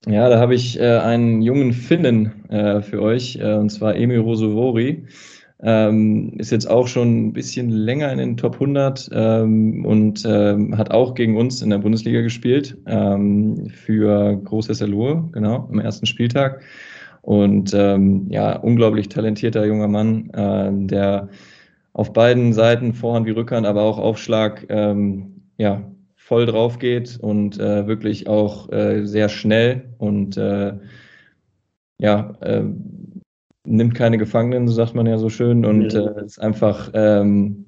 [0.05, 4.19] Ja, da habe ich äh, einen jungen Finnen äh, für euch, äh, und zwar Emil
[4.19, 5.07] Rosovori.
[5.59, 10.77] Ähm, ist jetzt auch schon ein bisschen länger in den Top 100 ähm, und ähm,
[10.77, 16.61] hat auch gegen uns in der Bundesliga gespielt ähm, für Großhesserlohe, genau, am ersten Spieltag.
[17.21, 21.29] Und ähm, ja, unglaublich talentierter junger Mann, äh, der
[21.93, 25.81] auf beiden Seiten, Vorhand wie Rückhand, aber auch Aufschlag, ähm, ja,
[26.15, 30.73] voll drauf geht und äh, wirklich auch äh, sehr schnell und äh,
[31.97, 32.63] ja, äh,
[33.67, 37.65] nimmt keine Gefangenen, so sagt man ja so schön, und äh, ist einfach ähm,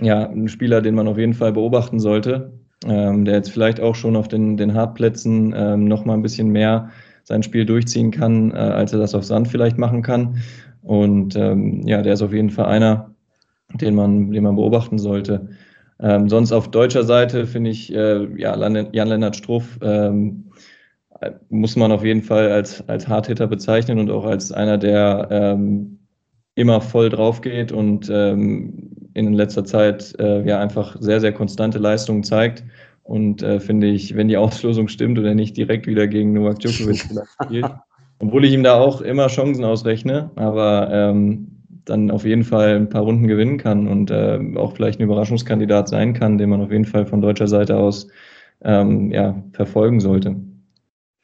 [0.00, 2.52] ja, ein Spieler, den man auf jeden Fall beobachten sollte,
[2.86, 6.48] ähm, der jetzt vielleicht auch schon auf den, den Hartplätzen ähm, noch mal ein bisschen
[6.48, 6.90] mehr
[7.22, 10.38] sein Spiel durchziehen kann, äh, als er das auf Sand vielleicht machen kann.
[10.82, 13.14] Und ähm, ja, der ist auf jeden Fall einer,
[13.72, 15.48] den man, den man beobachten sollte.
[16.00, 20.46] Ähm, sonst auf deutscher Seite finde ich, äh, ja, Jan-Lennart Struff ähm,
[21.48, 25.98] muss man auf jeden Fall als, als Hardhitter bezeichnen und auch als einer, der ähm,
[26.54, 31.78] immer voll drauf geht und ähm, in letzter Zeit äh, ja einfach sehr, sehr konstante
[31.78, 32.64] Leistungen zeigt.
[33.02, 37.04] Und äh, finde ich, wenn die Auslosung stimmt oder nicht direkt wieder gegen Novak Djokovic
[37.44, 37.66] spielt,
[38.18, 41.48] obwohl ich ihm da auch immer Chancen ausrechne, aber ähm,
[41.84, 45.88] dann auf jeden Fall ein paar Runden gewinnen kann und äh, auch vielleicht ein Überraschungskandidat
[45.88, 48.08] sein kann, den man auf jeden Fall von deutscher Seite aus
[48.62, 50.36] ähm, ja, verfolgen sollte.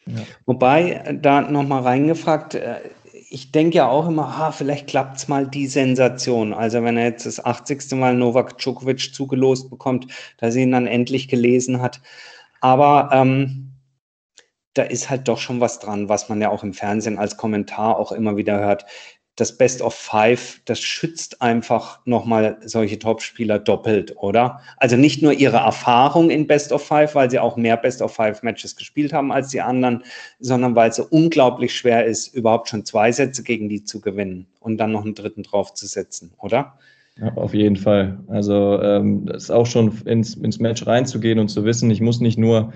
[0.06, 0.22] Ja.
[0.46, 2.80] Wobei, da nochmal reingefragt, äh,
[3.32, 6.52] ich denke ja auch immer, ah, vielleicht klappt es mal die Sensation.
[6.52, 7.92] Also wenn er jetzt das 80.
[7.92, 10.06] Mal Novak Djokovic zugelost bekommt,
[10.38, 12.00] dass er ihn dann endlich gelesen hat.
[12.60, 13.72] Aber ähm,
[14.74, 17.98] da ist halt doch schon was dran, was man ja auch im Fernsehen als Kommentar
[17.98, 18.84] auch immer wieder hört
[19.36, 24.60] das Best of Five, das schützt einfach nochmal solche Topspieler doppelt, oder?
[24.76, 28.14] Also nicht nur ihre Erfahrung in Best of Five, weil sie auch mehr Best of
[28.14, 30.04] Five Matches gespielt haben als die anderen,
[30.40, 34.46] sondern weil es so unglaublich schwer ist, überhaupt schon zwei Sätze gegen die zu gewinnen
[34.58, 36.78] und dann noch einen dritten draufzusetzen, oder?
[37.18, 38.18] Ja, auf jeden Fall.
[38.28, 42.20] Also ähm, das ist auch schon ins, ins Match reinzugehen und zu wissen, ich muss
[42.20, 42.72] nicht nur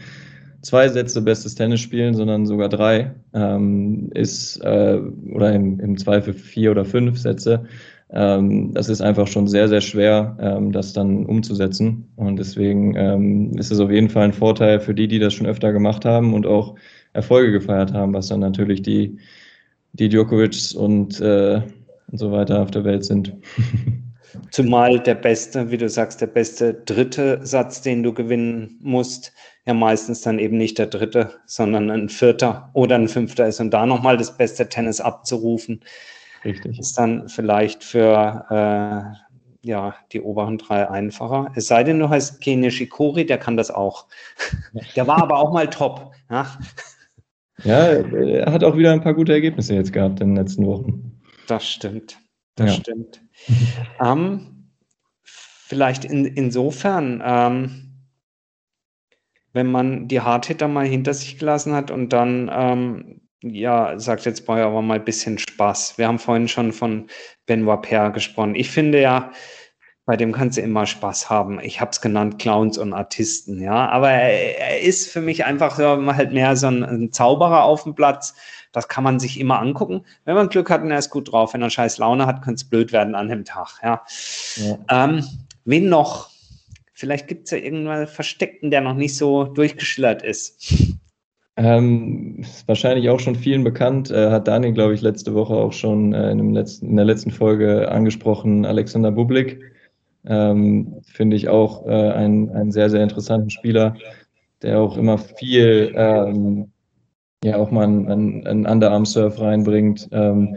[0.64, 4.98] zwei Sätze bestes Tennis spielen, sondern sogar drei, ähm, ist, äh,
[5.32, 7.64] oder im, im Zweifel vier oder fünf Sätze.
[8.10, 12.08] Ähm, das ist einfach schon sehr, sehr schwer, ähm, das dann umzusetzen.
[12.16, 15.46] Und deswegen ähm, ist es auf jeden Fall ein Vorteil für die, die das schon
[15.46, 16.74] öfter gemacht haben und auch
[17.12, 19.18] Erfolge gefeiert haben, was dann natürlich die,
[19.92, 21.62] die Djokovic und, äh,
[22.10, 23.32] und so weiter auf der Welt sind.
[24.50, 29.32] Zumal der beste, wie du sagst, der beste dritte Satz, den du gewinnen musst,
[29.66, 33.60] ja meistens dann eben nicht der dritte, sondern ein vierter oder ein fünfter ist.
[33.60, 35.80] Und da nochmal das beste Tennis abzurufen,
[36.44, 36.78] Richtig.
[36.78, 39.24] ist dann vielleicht für äh,
[39.66, 41.50] ja, die oberen drei einfacher.
[41.54, 44.06] Es sei denn, du heißt Kene Shikori, der kann das auch.
[44.96, 46.12] der war aber auch mal top.
[46.30, 46.46] Ja?
[47.64, 51.20] ja, er hat auch wieder ein paar gute Ergebnisse jetzt gehabt in den letzten Wochen.
[51.46, 52.18] Das stimmt.
[52.56, 52.80] Das ja.
[52.80, 53.22] stimmt.
[54.00, 54.70] ähm,
[55.22, 58.06] vielleicht in, insofern, ähm,
[59.52, 64.46] wenn man die Hardhitter mal hinter sich gelassen hat und dann, ähm, ja, sagt jetzt
[64.46, 65.98] Boy aber mal ein bisschen Spaß.
[65.98, 67.08] Wir haben vorhin schon von
[67.46, 68.54] Benoit Paire gesprochen.
[68.54, 69.32] Ich finde ja,
[70.06, 71.60] bei dem kannst du immer Spaß haben.
[71.60, 73.88] Ich habe es genannt Clowns und Artisten, ja.
[73.88, 77.94] Aber er, ist für mich einfach so, halt mehr so ein, ein, Zauberer auf dem
[77.94, 78.34] Platz.
[78.72, 80.04] Das kann man sich immer angucken.
[80.26, 81.54] Wenn man Glück hat und er ist gut drauf.
[81.54, 84.02] Wenn er scheiß Laune hat, könnte es blöd werden an dem Tag, ja.
[84.56, 84.78] ja.
[84.90, 85.24] Ähm,
[85.64, 86.30] wen noch?
[86.92, 90.94] Vielleicht gibt es ja irgendwann Versteckten, der noch nicht so durchgeschillert ist.
[91.56, 95.72] Ähm, ist wahrscheinlich auch schon vielen bekannt, äh, hat Daniel, glaube ich, letzte Woche auch
[95.72, 99.60] schon äh, in, letzten, in, der letzten Folge angesprochen, Alexander Bublik.
[100.26, 103.94] Ähm, Finde ich auch äh, einen, einen sehr, sehr interessanten Spieler,
[104.62, 106.70] der auch immer viel, ähm,
[107.44, 110.56] ja, auch mal einen, einen Underarm-Surf reinbringt, ähm,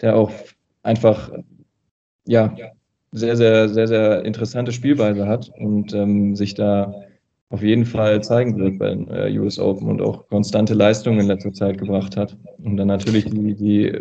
[0.00, 0.30] der auch
[0.82, 1.30] einfach,
[2.26, 2.54] ja,
[3.10, 6.94] sehr, sehr, sehr, sehr interessante Spielweise hat und ähm, sich da
[7.50, 11.26] auf jeden Fall zeigen wird bei den äh, US Open und auch konstante Leistungen in
[11.26, 12.36] letzter Zeit gebracht hat.
[12.58, 13.98] Und dann natürlich die, die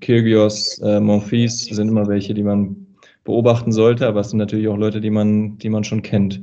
[0.00, 2.86] Kyrgios, äh, Monfils sind immer welche, die man
[3.24, 6.42] beobachten sollte, aber es sind natürlich auch Leute, die man, die man schon kennt.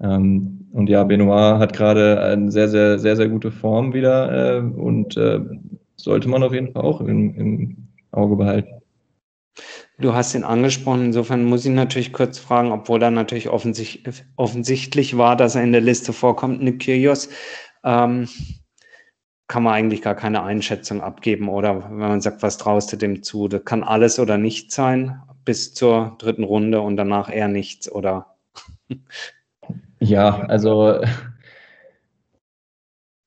[0.00, 4.60] Ähm, und ja, Benoit hat gerade eine sehr, sehr, sehr, sehr gute Form wieder äh,
[4.60, 5.40] und äh,
[5.96, 7.76] sollte man auf jeden Fall auch im, im
[8.12, 8.70] Auge behalten.
[9.98, 15.16] Du hast ihn angesprochen, insofern muss ich natürlich kurz fragen, obwohl da natürlich offensichtlich, offensichtlich
[15.16, 17.30] war, dass er in der Liste vorkommt, Nick Kyrgios.
[17.82, 18.28] Ähm,
[19.48, 23.22] kann man eigentlich gar keine Einschätzung abgeben oder wenn man sagt, was traust du dem
[23.22, 23.48] zu?
[23.48, 28.36] Das kann alles oder nichts sein bis zur dritten Runde und danach eher nichts oder?
[29.98, 31.00] Ja, also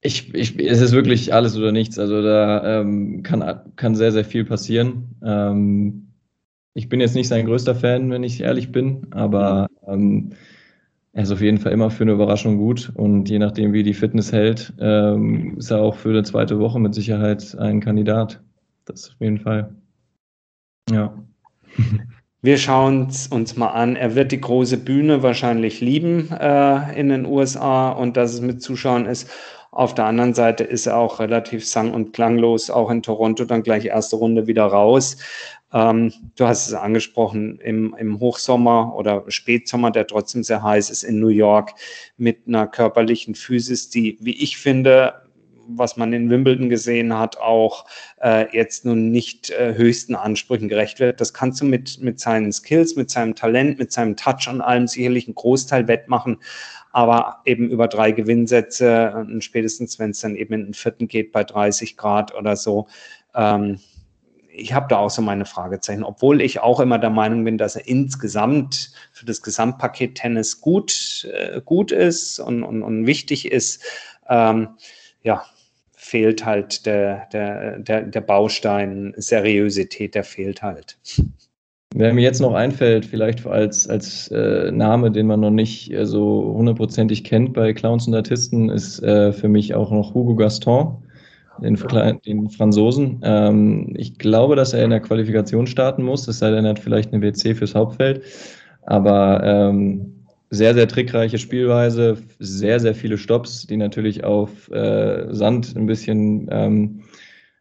[0.01, 1.99] ich, ich, es ist wirklich alles oder nichts.
[1.99, 5.15] Also da ähm, kann, kann sehr, sehr viel passieren.
[5.23, 6.13] Ähm,
[6.73, 10.31] ich bin jetzt nicht sein größter Fan, wenn ich ehrlich bin, aber ähm,
[11.13, 13.93] er ist auf jeden Fall immer für eine Überraschung gut und je nachdem, wie die
[13.93, 18.41] Fitness hält, ähm, ist er auch für eine zweite Woche mit Sicherheit ein Kandidat.
[18.85, 19.73] Das auf jeden Fall.
[20.89, 21.13] Ja.
[22.41, 23.97] Wir schauen es uns mal an.
[23.97, 28.61] Er wird die große Bühne wahrscheinlich lieben äh, in den USA und dass es mit
[28.61, 29.29] Zuschauern ist.
[29.71, 33.61] Auf der anderen Seite ist er auch relativ sang- und klanglos, auch in Toronto dann
[33.61, 35.17] gleich erste Runde wieder raus.
[35.71, 41.03] Ähm, du hast es angesprochen, im, im Hochsommer oder Spätsommer, der trotzdem sehr heiß ist
[41.03, 41.73] in New York,
[42.17, 45.13] mit einer körperlichen Physis, die, wie ich finde,
[45.71, 47.85] was man in Wimbledon gesehen hat, auch
[48.21, 51.21] äh, jetzt nun nicht äh, höchsten Ansprüchen gerecht wird.
[51.21, 54.87] Das kannst du mit, mit seinen Skills, mit seinem Talent, mit seinem Touch an allem
[54.87, 56.39] sicherlich einen Großteil wettmachen.
[56.91, 61.31] Aber eben über drei Gewinnsätze, und spätestens wenn es dann eben in den vierten geht
[61.31, 62.87] bei 30 Grad oder so,
[63.35, 63.79] ähm,
[64.51, 67.75] ich habe da auch so meine Fragezeichen, obwohl ich auch immer der Meinung bin, dass
[67.75, 73.83] er insgesamt für das Gesamtpaket Tennis gut, äh, gut ist und, und, und wichtig ist.
[74.27, 74.69] Ähm,
[75.21, 75.45] ja,
[75.95, 80.97] fehlt halt der, der, der, der Baustein Seriosität, der fehlt halt.
[81.95, 86.05] Wer mir jetzt noch einfällt, vielleicht als, als äh, Name, den man noch nicht äh,
[86.05, 90.97] so hundertprozentig kennt bei Clowns und Artisten, ist äh, für mich auch noch Hugo Gaston,
[91.59, 91.75] den,
[92.27, 93.21] den Franzosen.
[93.23, 96.79] Ähm, ich glaube, dass er in der Qualifikation starten muss, es sei denn, er hat
[96.79, 98.21] vielleicht eine WC fürs Hauptfeld.
[98.83, 100.13] Aber ähm,
[100.51, 106.47] sehr, sehr trickreiche Spielweise, sehr, sehr viele Stops, die natürlich auf äh, Sand ein bisschen
[106.51, 107.01] ähm,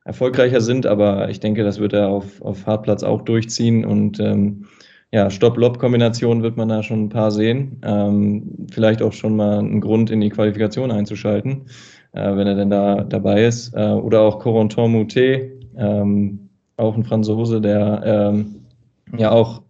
[0.09, 4.65] erfolgreicher sind, aber ich denke, das wird er auf, auf Hartplatz auch durchziehen und ähm,
[5.13, 7.81] ja, Stopp-Lob-Kombination wird man da schon ein paar sehen.
[7.85, 11.67] Ähm, vielleicht auch schon mal einen Grund in die Qualifikation einzuschalten,
[12.13, 13.75] äh, wenn er denn da dabei ist.
[13.75, 18.65] Äh, oder auch Corentin Moutet, ähm, auch ein Franzose, der ähm,
[19.17, 19.63] ja auch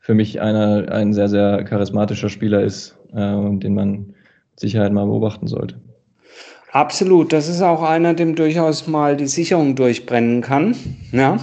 [0.00, 5.06] für mich einer, ein sehr, sehr charismatischer Spieler ist, äh, den man mit Sicherheit mal
[5.06, 5.76] beobachten sollte.
[6.76, 10.76] Absolut, das ist auch einer, dem durchaus mal die Sicherung durchbrennen kann.
[11.10, 11.38] Ja?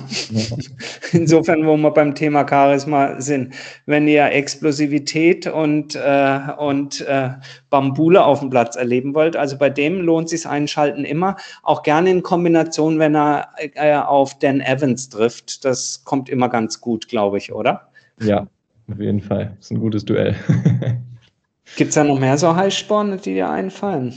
[1.12, 3.56] Insofern, wo wir beim Thema Charisma sind,
[3.88, 7.30] wenn ihr Explosivität und, äh, und äh,
[7.72, 12.12] Bambule auf dem Platz erleben wollt, also bei dem lohnt sich Einschalten immer, auch gerne
[12.12, 15.66] in Kombination, wenn er äh, auf Dan Evans trifft.
[15.66, 17.90] Das kommt immer ganz gut, glaube ich, oder?
[18.22, 18.46] Ja,
[18.88, 19.54] auf jeden Fall.
[19.58, 20.36] Das ist ein gutes Duell.
[21.76, 24.14] Gibt es da noch mehr so Heißsporne, die dir einfallen?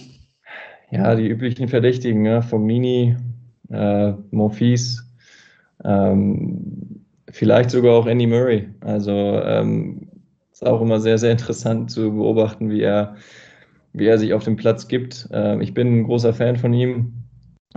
[0.91, 2.43] Ja, die üblichen Verdächtigen, ne?
[2.43, 3.17] Fognini,
[3.71, 5.05] äh, Monfils,
[5.85, 8.69] ähm, vielleicht sogar auch Andy Murray.
[8.81, 10.09] Also ähm,
[10.53, 13.17] ist auch immer sehr, sehr interessant zu beobachten, wie er,
[13.93, 15.29] wie er sich auf dem Platz gibt.
[15.33, 17.13] Ähm, ich bin ein großer Fan von ihm.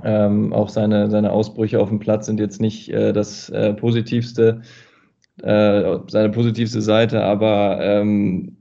[0.03, 4.61] Ähm, auch seine, seine Ausbrüche auf dem Platz sind jetzt nicht äh, das äh, Positivste
[5.41, 8.57] äh, seine positivste Seite, aber ähm,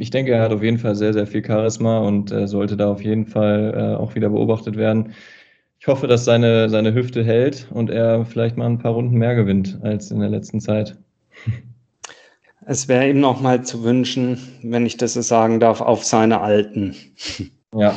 [0.00, 2.90] ich denke, er hat auf jeden Fall sehr, sehr viel Charisma und äh, sollte da
[2.90, 5.12] auf jeden Fall äh, auch wieder beobachtet werden.
[5.78, 9.34] Ich hoffe, dass seine, seine Hüfte hält und er vielleicht mal ein paar Runden mehr
[9.34, 10.96] gewinnt als in der letzten Zeit.
[12.66, 16.40] Es wäre ihm noch mal zu wünschen, wenn ich das so sagen darf, auf seine
[16.40, 16.94] Alten.
[17.74, 17.96] Ja.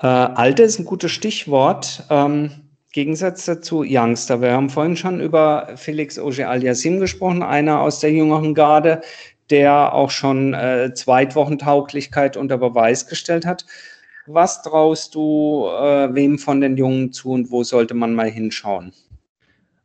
[0.00, 2.04] Äh, Alte ist ein gutes Stichwort.
[2.10, 2.50] Ähm,
[2.92, 4.42] Gegensatz dazu Youngster.
[4.42, 9.00] Wir haben vorhin schon über Felix Auger-Aliassime gesprochen, einer aus der jüngeren Garde,
[9.52, 13.66] der auch schon äh, Zweitwochentauglichkeit unter Beweis gestellt hat.
[14.26, 18.92] Was traust du äh, wem von den Jungen zu und wo sollte man mal hinschauen?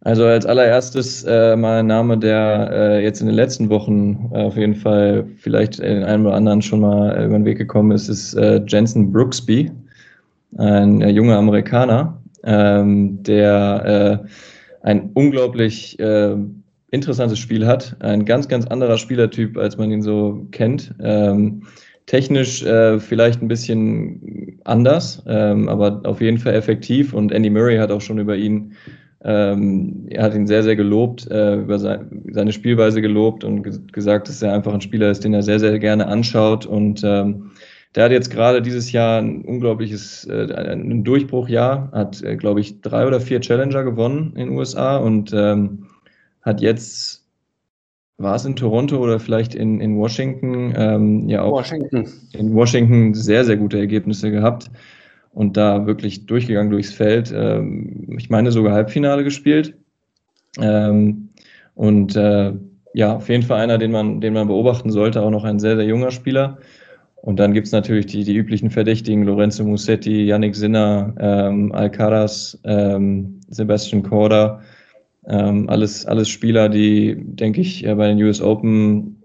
[0.01, 4.43] Also als allererstes äh, mal ein Name, der äh, jetzt in den letzten Wochen äh,
[4.43, 7.91] auf jeden Fall vielleicht in einem oder anderen schon mal äh, über den Weg gekommen
[7.91, 9.71] ist, ist äh, Jensen Brooksby,
[10.57, 14.25] ein junger Amerikaner, ähm, der
[14.81, 15.97] ein unglaublich
[16.91, 17.95] interessantes Spiel hat.
[17.99, 20.93] Ein ganz, ganz anderer Spielertyp, als man ihn so kennt.
[21.01, 21.63] Ähm,
[22.05, 27.13] technisch äh, vielleicht ein bisschen anders, ähm, aber auf jeden Fall effektiv.
[27.13, 28.73] Und Andy Murray hat auch schon über ihn,
[29.23, 34.29] ähm, er hat ihn sehr, sehr gelobt, äh, über sein, seine Spielweise gelobt und gesagt,
[34.29, 37.51] dass er einfach ein Spieler ist, den er sehr, sehr gerne anschaut und ähm,
[37.95, 42.81] der hat jetzt gerade dieses Jahr ein unglaubliches äh, ein Durchbruchjahr, hat, äh, glaube ich,
[42.81, 45.87] drei oder vier Challenger gewonnen in den USA und ähm,
[46.47, 47.25] hat jetzt,
[48.17, 52.07] war es in Toronto oder vielleicht in, in Washington, ähm, ja auch Washington.
[52.33, 54.71] in Washington sehr, sehr gute Ergebnisse gehabt
[55.31, 57.33] und da wirklich durchgegangen durchs Feld.
[57.35, 59.75] Ähm, ich meine sogar Halbfinale gespielt.
[60.59, 61.29] Ähm,
[61.75, 62.53] und äh,
[62.93, 65.75] ja, auf jeden Fall einer, den man, den man beobachten sollte, auch noch ein sehr,
[65.75, 66.57] sehr junger Spieler.
[67.17, 72.57] Und dann gibt es natürlich die, die üblichen Verdächtigen, Lorenzo Musetti, Yannick Sinner, ähm, Alcaraz,
[72.63, 74.61] ähm, Sebastian Korda,
[75.27, 79.23] ähm, alles, alles Spieler, die, denke ich, äh, bei den US Open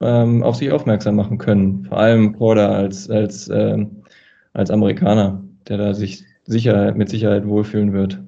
[0.00, 1.86] ähm, auf sich aufmerksam machen können.
[1.86, 4.02] Vor allem Korda als, als, ähm,
[4.52, 8.20] als Amerikaner, der da sich sicher, mit Sicherheit wohlfühlen wird.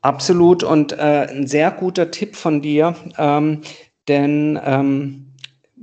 [0.00, 3.60] Absolut und äh, ein sehr guter Tipp von dir, ähm,
[4.08, 5.31] denn ähm,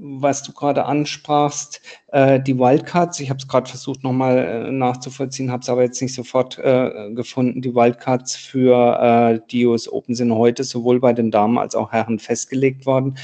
[0.02, 3.20] was du gerade ansprachst, äh, die Wildcards.
[3.20, 7.12] Ich habe es gerade versucht nochmal äh, nachzuvollziehen, habe es aber jetzt nicht sofort äh,
[7.14, 7.62] gefunden.
[7.62, 11.92] Die Wildcards für äh, die US Open sind heute sowohl bei den Damen als auch
[11.92, 13.18] Herren festgelegt worden.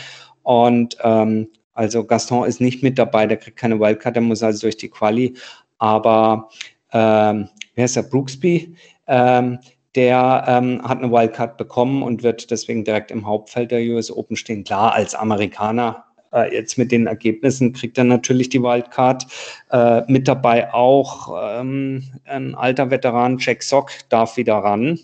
[0.43, 4.61] Und ähm, also Gaston ist nicht mit dabei, der kriegt keine Wildcard, der muss also
[4.61, 5.36] durch die Quali.
[5.78, 6.49] Aber
[6.91, 8.03] ähm, wer ist der?
[8.03, 8.76] Brooksby?
[9.07, 9.59] Ähm,
[9.95, 14.36] der ähm, hat eine Wildcard bekommen und wird deswegen direkt im Hauptfeld der US Open
[14.36, 14.65] stehen.
[14.65, 16.05] Klar, als Amerikaner
[16.36, 19.25] äh, jetzt mit den Ergebnissen kriegt er natürlich die Wildcard.
[19.71, 24.99] Äh, mit dabei auch ähm, ein alter Veteran, Jack Sock, darf wieder ran.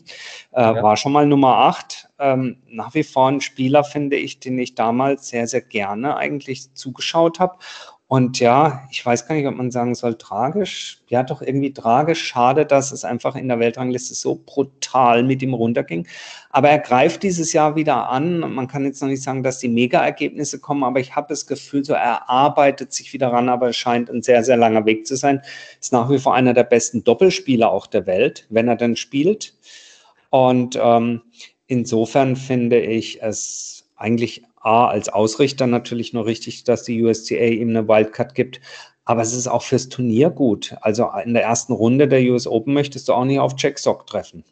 [0.51, 0.83] Äh, ja.
[0.83, 2.09] War schon mal Nummer 8.
[2.19, 6.73] Ähm, nach wie vor ein Spieler, finde ich, den ich damals sehr, sehr gerne eigentlich
[6.75, 7.55] zugeschaut habe.
[8.11, 11.01] Und ja, ich weiß gar nicht, ob man sagen soll, tragisch.
[11.07, 12.21] Ja, doch irgendwie tragisch.
[12.21, 16.05] Schade, dass es einfach in der Weltrangliste so brutal mit ihm runterging.
[16.49, 18.39] Aber er greift dieses Jahr wieder an.
[18.39, 21.85] Man kann jetzt noch nicht sagen, dass die Mega-Ergebnisse kommen, aber ich habe das Gefühl,
[21.85, 25.15] so er arbeitet sich wieder ran, aber es scheint ein sehr, sehr langer Weg zu
[25.15, 25.41] sein.
[25.79, 29.53] Ist nach wie vor einer der besten Doppelspieler auch der Welt, wenn er denn spielt.
[30.31, 31.21] Und ähm,
[31.67, 37.69] insofern finde ich es eigentlich A, als Ausrichter natürlich nur richtig, dass die USCA ihm
[37.69, 38.61] eine Wildcard gibt.
[39.05, 40.75] Aber es ist auch fürs Turnier gut.
[40.81, 44.05] Also in der ersten Runde der US Open möchtest du auch nicht auf Jack Sock
[44.07, 44.43] treffen.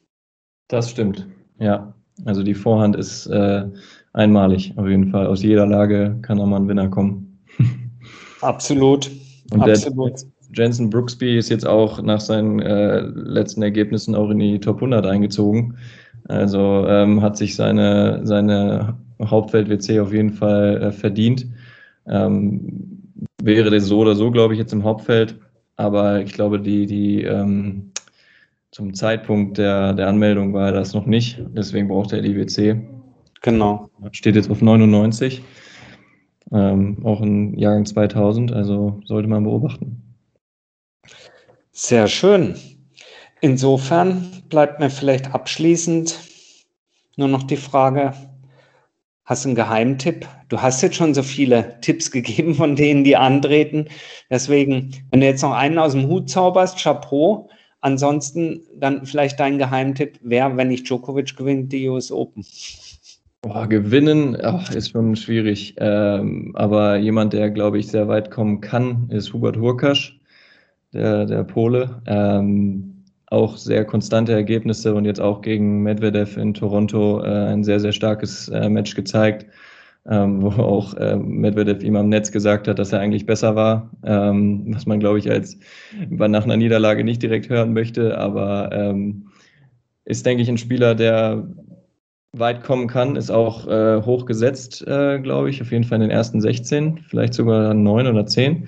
[0.67, 1.27] Das stimmt,
[1.59, 1.93] ja.
[2.25, 3.65] Also die Vorhand ist äh,
[4.13, 5.27] einmalig auf jeden Fall.
[5.27, 7.39] Aus jeder Lage kann da mal ein Winner kommen.
[8.41, 9.09] Absolut.
[9.51, 10.25] Und Absolut.
[10.53, 15.05] Jensen Brooksby ist jetzt auch nach seinen äh, letzten Ergebnissen auch in die Top 100
[15.05, 15.77] eingezogen.
[16.27, 21.47] Also ähm, hat sich seine, seine Hauptfeld-WC auf jeden Fall äh, verdient.
[22.07, 25.35] Ähm, wäre das so oder so, glaube ich, jetzt im Hauptfeld.
[25.75, 27.91] Aber ich glaube, die, die ähm,
[28.71, 31.41] zum Zeitpunkt der, der Anmeldung war das noch nicht.
[31.49, 32.81] Deswegen braucht er die WC.
[33.41, 33.89] Genau.
[34.11, 35.41] Steht jetzt auf 99.
[36.51, 38.51] Ähm, auch in Jahrgang 2000.
[38.51, 40.01] Also sollte man beobachten.
[41.71, 42.55] Sehr schön.
[43.41, 46.19] Insofern bleibt mir vielleicht abschließend
[47.15, 48.13] nur noch die Frage,
[49.29, 50.27] Hast du einen Geheimtipp?
[50.47, 53.85] Du hast jetzt schon so viele Tipps gegeben, von denen die antreten.
[54.31, 57.47] Deswegen, wenn du jetzt noch einen aus dem Hut zauberst, Chapeau.
[57.79, 62.43] Ansonsten dann vielleicht dein Geheimtipp, wer, wenn nicht Djokovic gewinnt, die US Open?
[63.43, 65.75] Boah, gewinnen ach, ist schon schwierig.
[65.77, 70.19] Ähm, aber jemand, der, glaube ich, sehr weit kommen kann, ist Hubert Hurkasch,
[70.91, 72.01] der, der Pole.
[72.07, 72.98] Ähm,
[73.31, 77.91] auch sehr konstante Ergebnisse und jetzt auch gegen Medvedev in Toronto äh, ein sehr, sehr
[77.91, 79.45] starkes äh, Match gezeigt,
[80.07, 83.91] ähm, wo auch äh, Medvedev ihm am Netz gesagt hat, dass er eigentlich besser war,
[84.03, 85.57] ähm, was man, glaube ich, als
[86.09, 89.27] nach einer Niederlage nicht direkt hören möchte, aber ähm,
[90.05, 91.47] ist, denke ich, ein Spieler, der
[92.31, 96.03] weit kommen kann, ist auch äh, hoch gesetzt, äh, glaube ich, auf jeden Fall in
[96.03, 98.67] den ersten 16, vielleicht sogar 9 oder 10.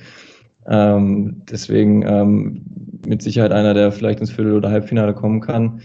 [0.67, 2.65] Ähm, deswegen ähm,
[3.05, 5.81] mit Sicherheit einer, der vielleicht ins Viertel- oder Halbfinale kommen kann.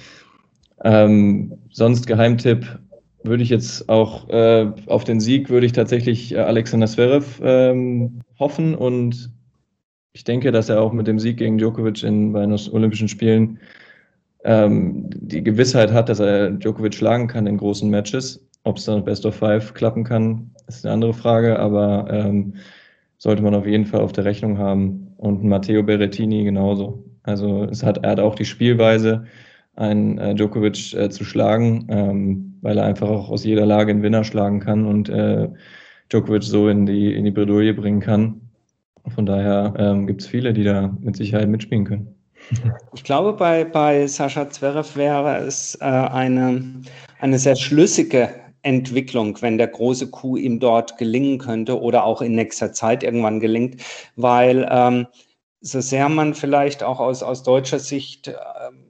[0.84, 2.78] Ähm, sonst Geheimtipp
[3.22, 8.20] würde ich jetzt auch äh, auf den Sieg würde ich tatsächlich äh, Alexander Zverev ähm,
[8.38, 9.32] hoffen und
[10.12, 13.58] ich denke, dass er auch mit dem Sieg gegen Djokovic in, bei den Olympischen Spielen
[14.44, 18.42] ähm, die Gewissheit hat, dass er Djokovic schlagen kann in großen Matches.
[18.62, 22.54] Ob es dann Best of Five klappen kann, ist eine andere Frage, aber ähm,
[23.18, 25.12] sollte man auf jeden Fall auf der Rechnung haben.
[25.18, 27.05] Und Matteo Berrettini genauso.
[27.26, 29.24] Also es hat, er hat auch die Spielweise,
[29.76, 34.02] einen äh, Djokovic äh, zu schlagen, ähm, weil er einfach auch aus jeder Lage einen
[34.02, 35.48] Winner schlagen kann und äh,
[36.08, 38.40] Djokovic so in die, in die Bredouille bringen kann.
[39.14, 42.14] Von daher ähm, gibt es viele, die da mit Sicherheit mitspielen können.
[42.94, 46.62] Ich glaube, bei, bei Sascha Zverev wäre es äh, eine,
[47.20, 48.30] eine sehr schlüssige
[48.62, 53.40] Entwicklung, wenn der große Coup ihm dort gelingen könnte oder auch in nächster Zeit irgendwann
[53.40, 53.80] gelingt,
[54.16, 55.06] weil ähm,
[55.66, 58.34] so sehr man vielleicht auch aus, aus deutscher Sicht äh,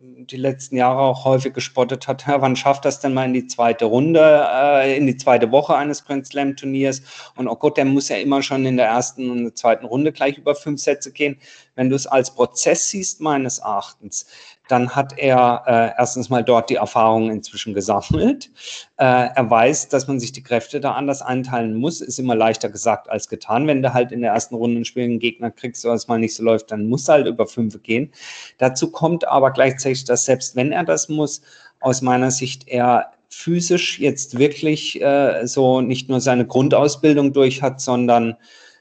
[0.03, 3.47] die letzten Jahre auch häufig gespottet hat, ja, wann schafft das denn mal in die
[3.47, 7.03] zweite Runde, äh, in die zweite Woche eines Grand Slam Turniers?
[7.37, 10.37] Und oh Gott, der muss ja immer schon in der ersten und zweiten Runde gleich
[10.39, 11.39] über fünf Sätze gehen.
[11.75, 14.27] Wenn du es als Prozess siehst, meines Erachtens,
[14.69, 18.51] dann hat er äh, erstens mal dort die Erfahrungen inzwischen gesammelt.
[18.97, 22.01] Äh, er weiß, dass man sich die Kräfte da anders einteilen muss.
[22.01, 23.67] Ist immer leichter gesagt als getan.
[23.67, 26.35] Wenn du halt in der ersten Runde einen schwierigen Gegner kriegst, so es mal nicht
[26.35, 28.11] so läuft, dann muss halt über fünf gehen.
[28.59, 31.43] Dazu kommt aber gleichzeitig, dass selbst wenn er das muss,
[31.81, 37.81] aus meiner Sicht er physisch jetzt wirklich äh, so nicht nur seine Grundausbildung durch hat,
[37.81, 38.37] sondern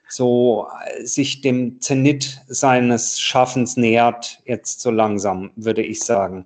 [0.08, 6.46] so äh, sich dem Zenit seines Schaffens nähert, jetzt so langsam, würde ich sagen.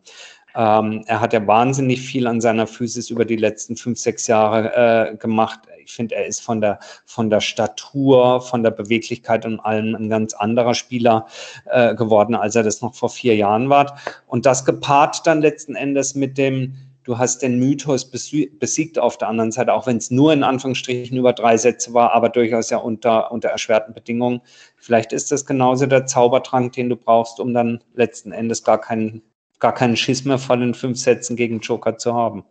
[0.55, 5.11] Ähm, er hat ja wahnsinnig viel an seiner Physis über die letzten fünf, sechs Jahre
[5.11, 5.59] äh, gemacht.
[5.83, 10.09] Ich finde, er ist von der, von der Statur, von der Beweglichkeit und allem ein
[10.09, 11.27] ganz anderer Spieler
[11.65, 13.99] äh, geworden, als er das noch vor vier Jahren war.
[14.27, 16.75] Und das gepaart dann letzten Endes mit dem,
[17.09, 21.17] du hast den Mythos besiegt auf der anderen Seite, auch wenn es nur in Anführungsstrichen
[21.17, 24.41] über drei Sätze war, aber durchaus ja unter, unter erschwerten Bedingungen.
[24.77, 29.23] Vielleicht ist das genauso der Zaubertrank, den du brauchst, um dann letzten Endes gar keinen,
[29.57, 32.43] gar keinen Schiss mehr vor den fünf Sätzen gegen Joker zu haben.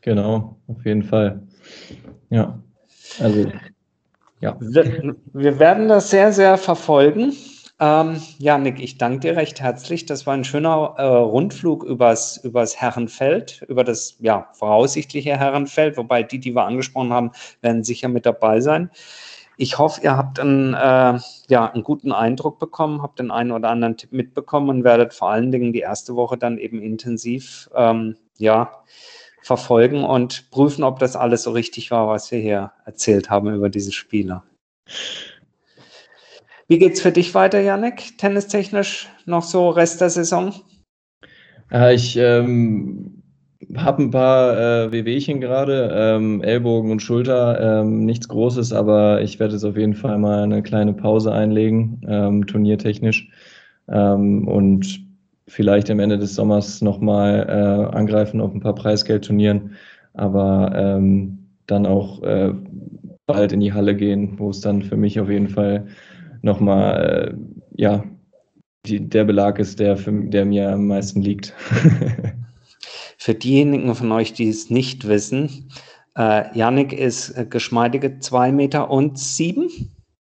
[0.00, 1.40] Genau, auf jeden Fall.
[2.28, 2.58] Ja,
[3.20, 3.52] also
[4.40, 4.56] ja.
[4.58, 7.34] Wir, wir werden das sehr, sehr verfolgen.
[7.82, 10.06] Ähm, ja, Nick, ich danke dir recht herzlich.
[10.06, 16.22] Das war ein schöner äh, Rundflug übers, übers Herrenfeld, über das ja, voraussichtliche Herrenfeld, wobei
[16.22, 18.88] die, die wir angesprochen haben, werden sicher mit dabei sein.
[19.56, 21.18] Ich hoffe, ihr habt einen, äh,
[21.48, 25.30] ja, einen guten Eindruck bekommen, habt den einen oder anderen Tipp mitbekommen und werdet vor
[25.30, 28.84] allen Dingen die erste Woche dann eben intensiv ähm, ja,
[29.42, 33.68] verfolgen und prüfen, ob das alles so richtig war, was wir hier erzählt haben über
[33.68, 34.44] diese Spieler.
[36.72, 38.16] Wie geht es für dich weiter, Janek?
[38.16, 40.54] Tennistechnisch noch so Rest der Saison?
[41.70, 43.22] Ja, ich ähm,
[43.76, 49.38] habe ein paar äh, Wehwehchen gerade, ähm, Ellbogen und Schulter, ähm, nichts Großes, aber ich
[49.38, 53.28] werde jetzt auf jeden Fall mal eine kleine Pause einlegen, ähm, turniertechnisch.
[53.90, 54.98] Ähm, und
[55.48, 59.72] vielleicht am Ende des Sommers nochmal äh, angreifen auf ein paar Preisgeldturnieren,
[60.14, 62.54] aber ähm, dann auch äh,
[63.26, 65.86] bald in die Halle gehen, wo es dann für mich auf jeden Fall
[66.42, 68.04] nochmal, äh, ja,
[68.86, 71.54] die, der Belag ist, der, für, der mir am meisten liegt.
[73.16, 75.70] für diejenigen von euch, die es nicht wissen,
[76.16, 79.70] äh, Yannick ist äh, geschmeidige zwei Meter und sieben.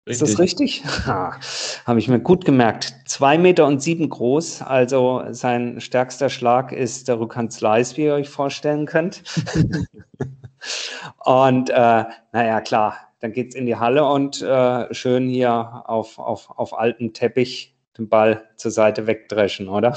[0.06, 0.84] Ist das richtig?
[1.06, 2.94] Habe ich mir gut gemerkt.
[3.06, 4.62] Zwei Meter und sieben groß.
[4.62, 9.22] Also sein stärkster Schlag ist der Rückhandsleis, wie ihr euch vorstellen könnt.
[11.24, 16.18] und äh, naja, klar, dann geht es in die Halle und äh, schön hier auf,
[16.18, 19.96] auf, auf altem Teppich den Ball zur Seite wegdreschen, oder?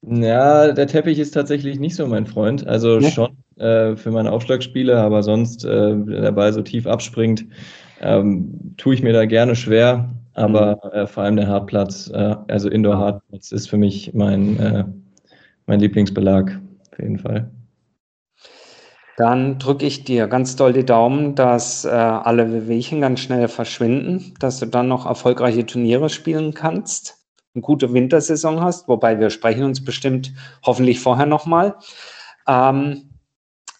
[0.00, 2.66] Ja, der Teppich ist tatsächlich nicht so mein Freund.
[2.66, 3.10] Also ja.
[3.10, 5.68] schon äh, für meine Aufschlagspiele, aber sonst, äh,
[6.06, 7.44] wenn der Ball so tief abspringt,
[8.00, 10.14] ähm, tue ich mir da gerne schwer.
[10.32, 10.90] Aber mhm.
[10.92, 14.84] äh, vor allem der Hartplatz, äh, also Indoor-Hartplatz, ist für mich mein, äh,
[15.66, 16.58] mein Lieblingsbelag,
[16.92, 17.50] auf jeden Fall.
[19.16, 24.34] Dann drücke ich dir ganz doll die Daumen, dass äh, alle Wehwehchen ganz schnell verschwinden,
[24.40, 29.64] dass du dann noch erfolgreiche Turniere spielen kannst, eine gute Wintersaison hast, wobei wir sprechen
[29.64, 31.76] uns bestimmt hoffentlich vorher nochmal.
[32.46, 33.08] Ähm,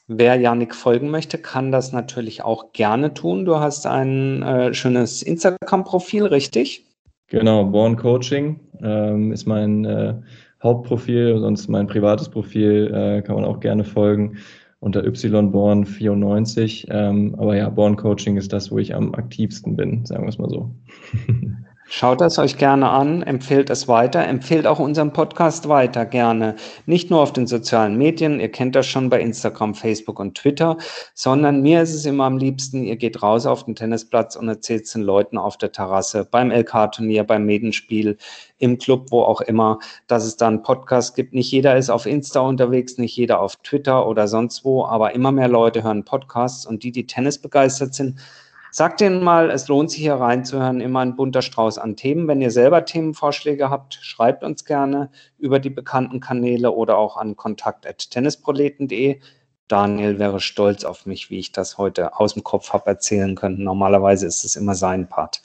[0.07, 3.45] wer Janik folgen möchte, kann das natürlich auch gerne tun.
[3.45, 6.87] Du hast ein äh, schönes Instagram-Profil, richtig?
[7.27, 10.15] Genau, Born Coaching ähm, ist mein äh,
[10.63, 14.39] Hauptprofil, sonst mein privates Profil äh, kann man auch gerne folgen
[14.81, 16.87] unter yborn94.
[16.91, 20.39] Ähm, aber ja, Born Coaching ist das, wo ich am aktivsten bin, sagen wir es
[20.39, 20.75] mal so.
[21.89, 26.57] Schaut das euch gerne an, empfehlt es weiter, empfehlt auch unseren Podcast weiter gerne.
[26.85, 30.79] Nicht nur auf den sozialen Medien, ihr kennt das schon bei Instagram, Facebook und Twitter,
[31.15, 34.87] sondern mir ist es immer am liebsten, ihr geht raus auf den Tennisplatz und erzählt
[34.87, 38.17] es den Leuten auf der Terrasse, beim LK-Turnier, beim Medenspiel,
[38.59, 39.79] im Club, wo auch immer,
[40.09, 41.35] dass es da einen Podcast gibt.
[41.35, 45.31] Nicht jeder ist auf Insta unterwegs, nicht jeder auf Twitter oder sonst wo, aber immer
[45.31, 48.19] mehr Leute hören Podcasts und die, die Tennis begeistert sind,
[48.79, 52.29] Sagt denen mal, es lohnt sich hier reinzuhören, immer ein bunter Strauß an Themen.
[52.29, 55.09] Wenn ihr selber Themenvorschläge habt, schreibt uns gerne
[55.39, 59.23] über die bekannten Kanäle oder auch an kontakt.tennisproleten.de.
[59.69, 63.65] Daniel wäre stolz auf mich, wie ich das heute aus dem Kopf habe erzählen können.
[63.65, 65.43] Normalerweise ist es immer sein Part.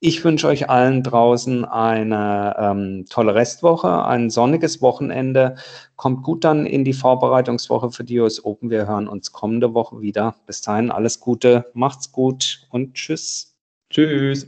[0.00, 5.56] Ich wünsche euch allen draußen eine ähm, tolle Restwoche, ein sonniges Wochenende.
[5.96, 8.70] Kommt gut dann in die Vorbereitungswoche für die US Open.
[8.70, 10.36] Wir hören uns kommende Woche wieder.
[10.46, 13.56] Bis dahin alles Gute, macht's gut und tschüss.
[13.90, 14.46] Tschüss.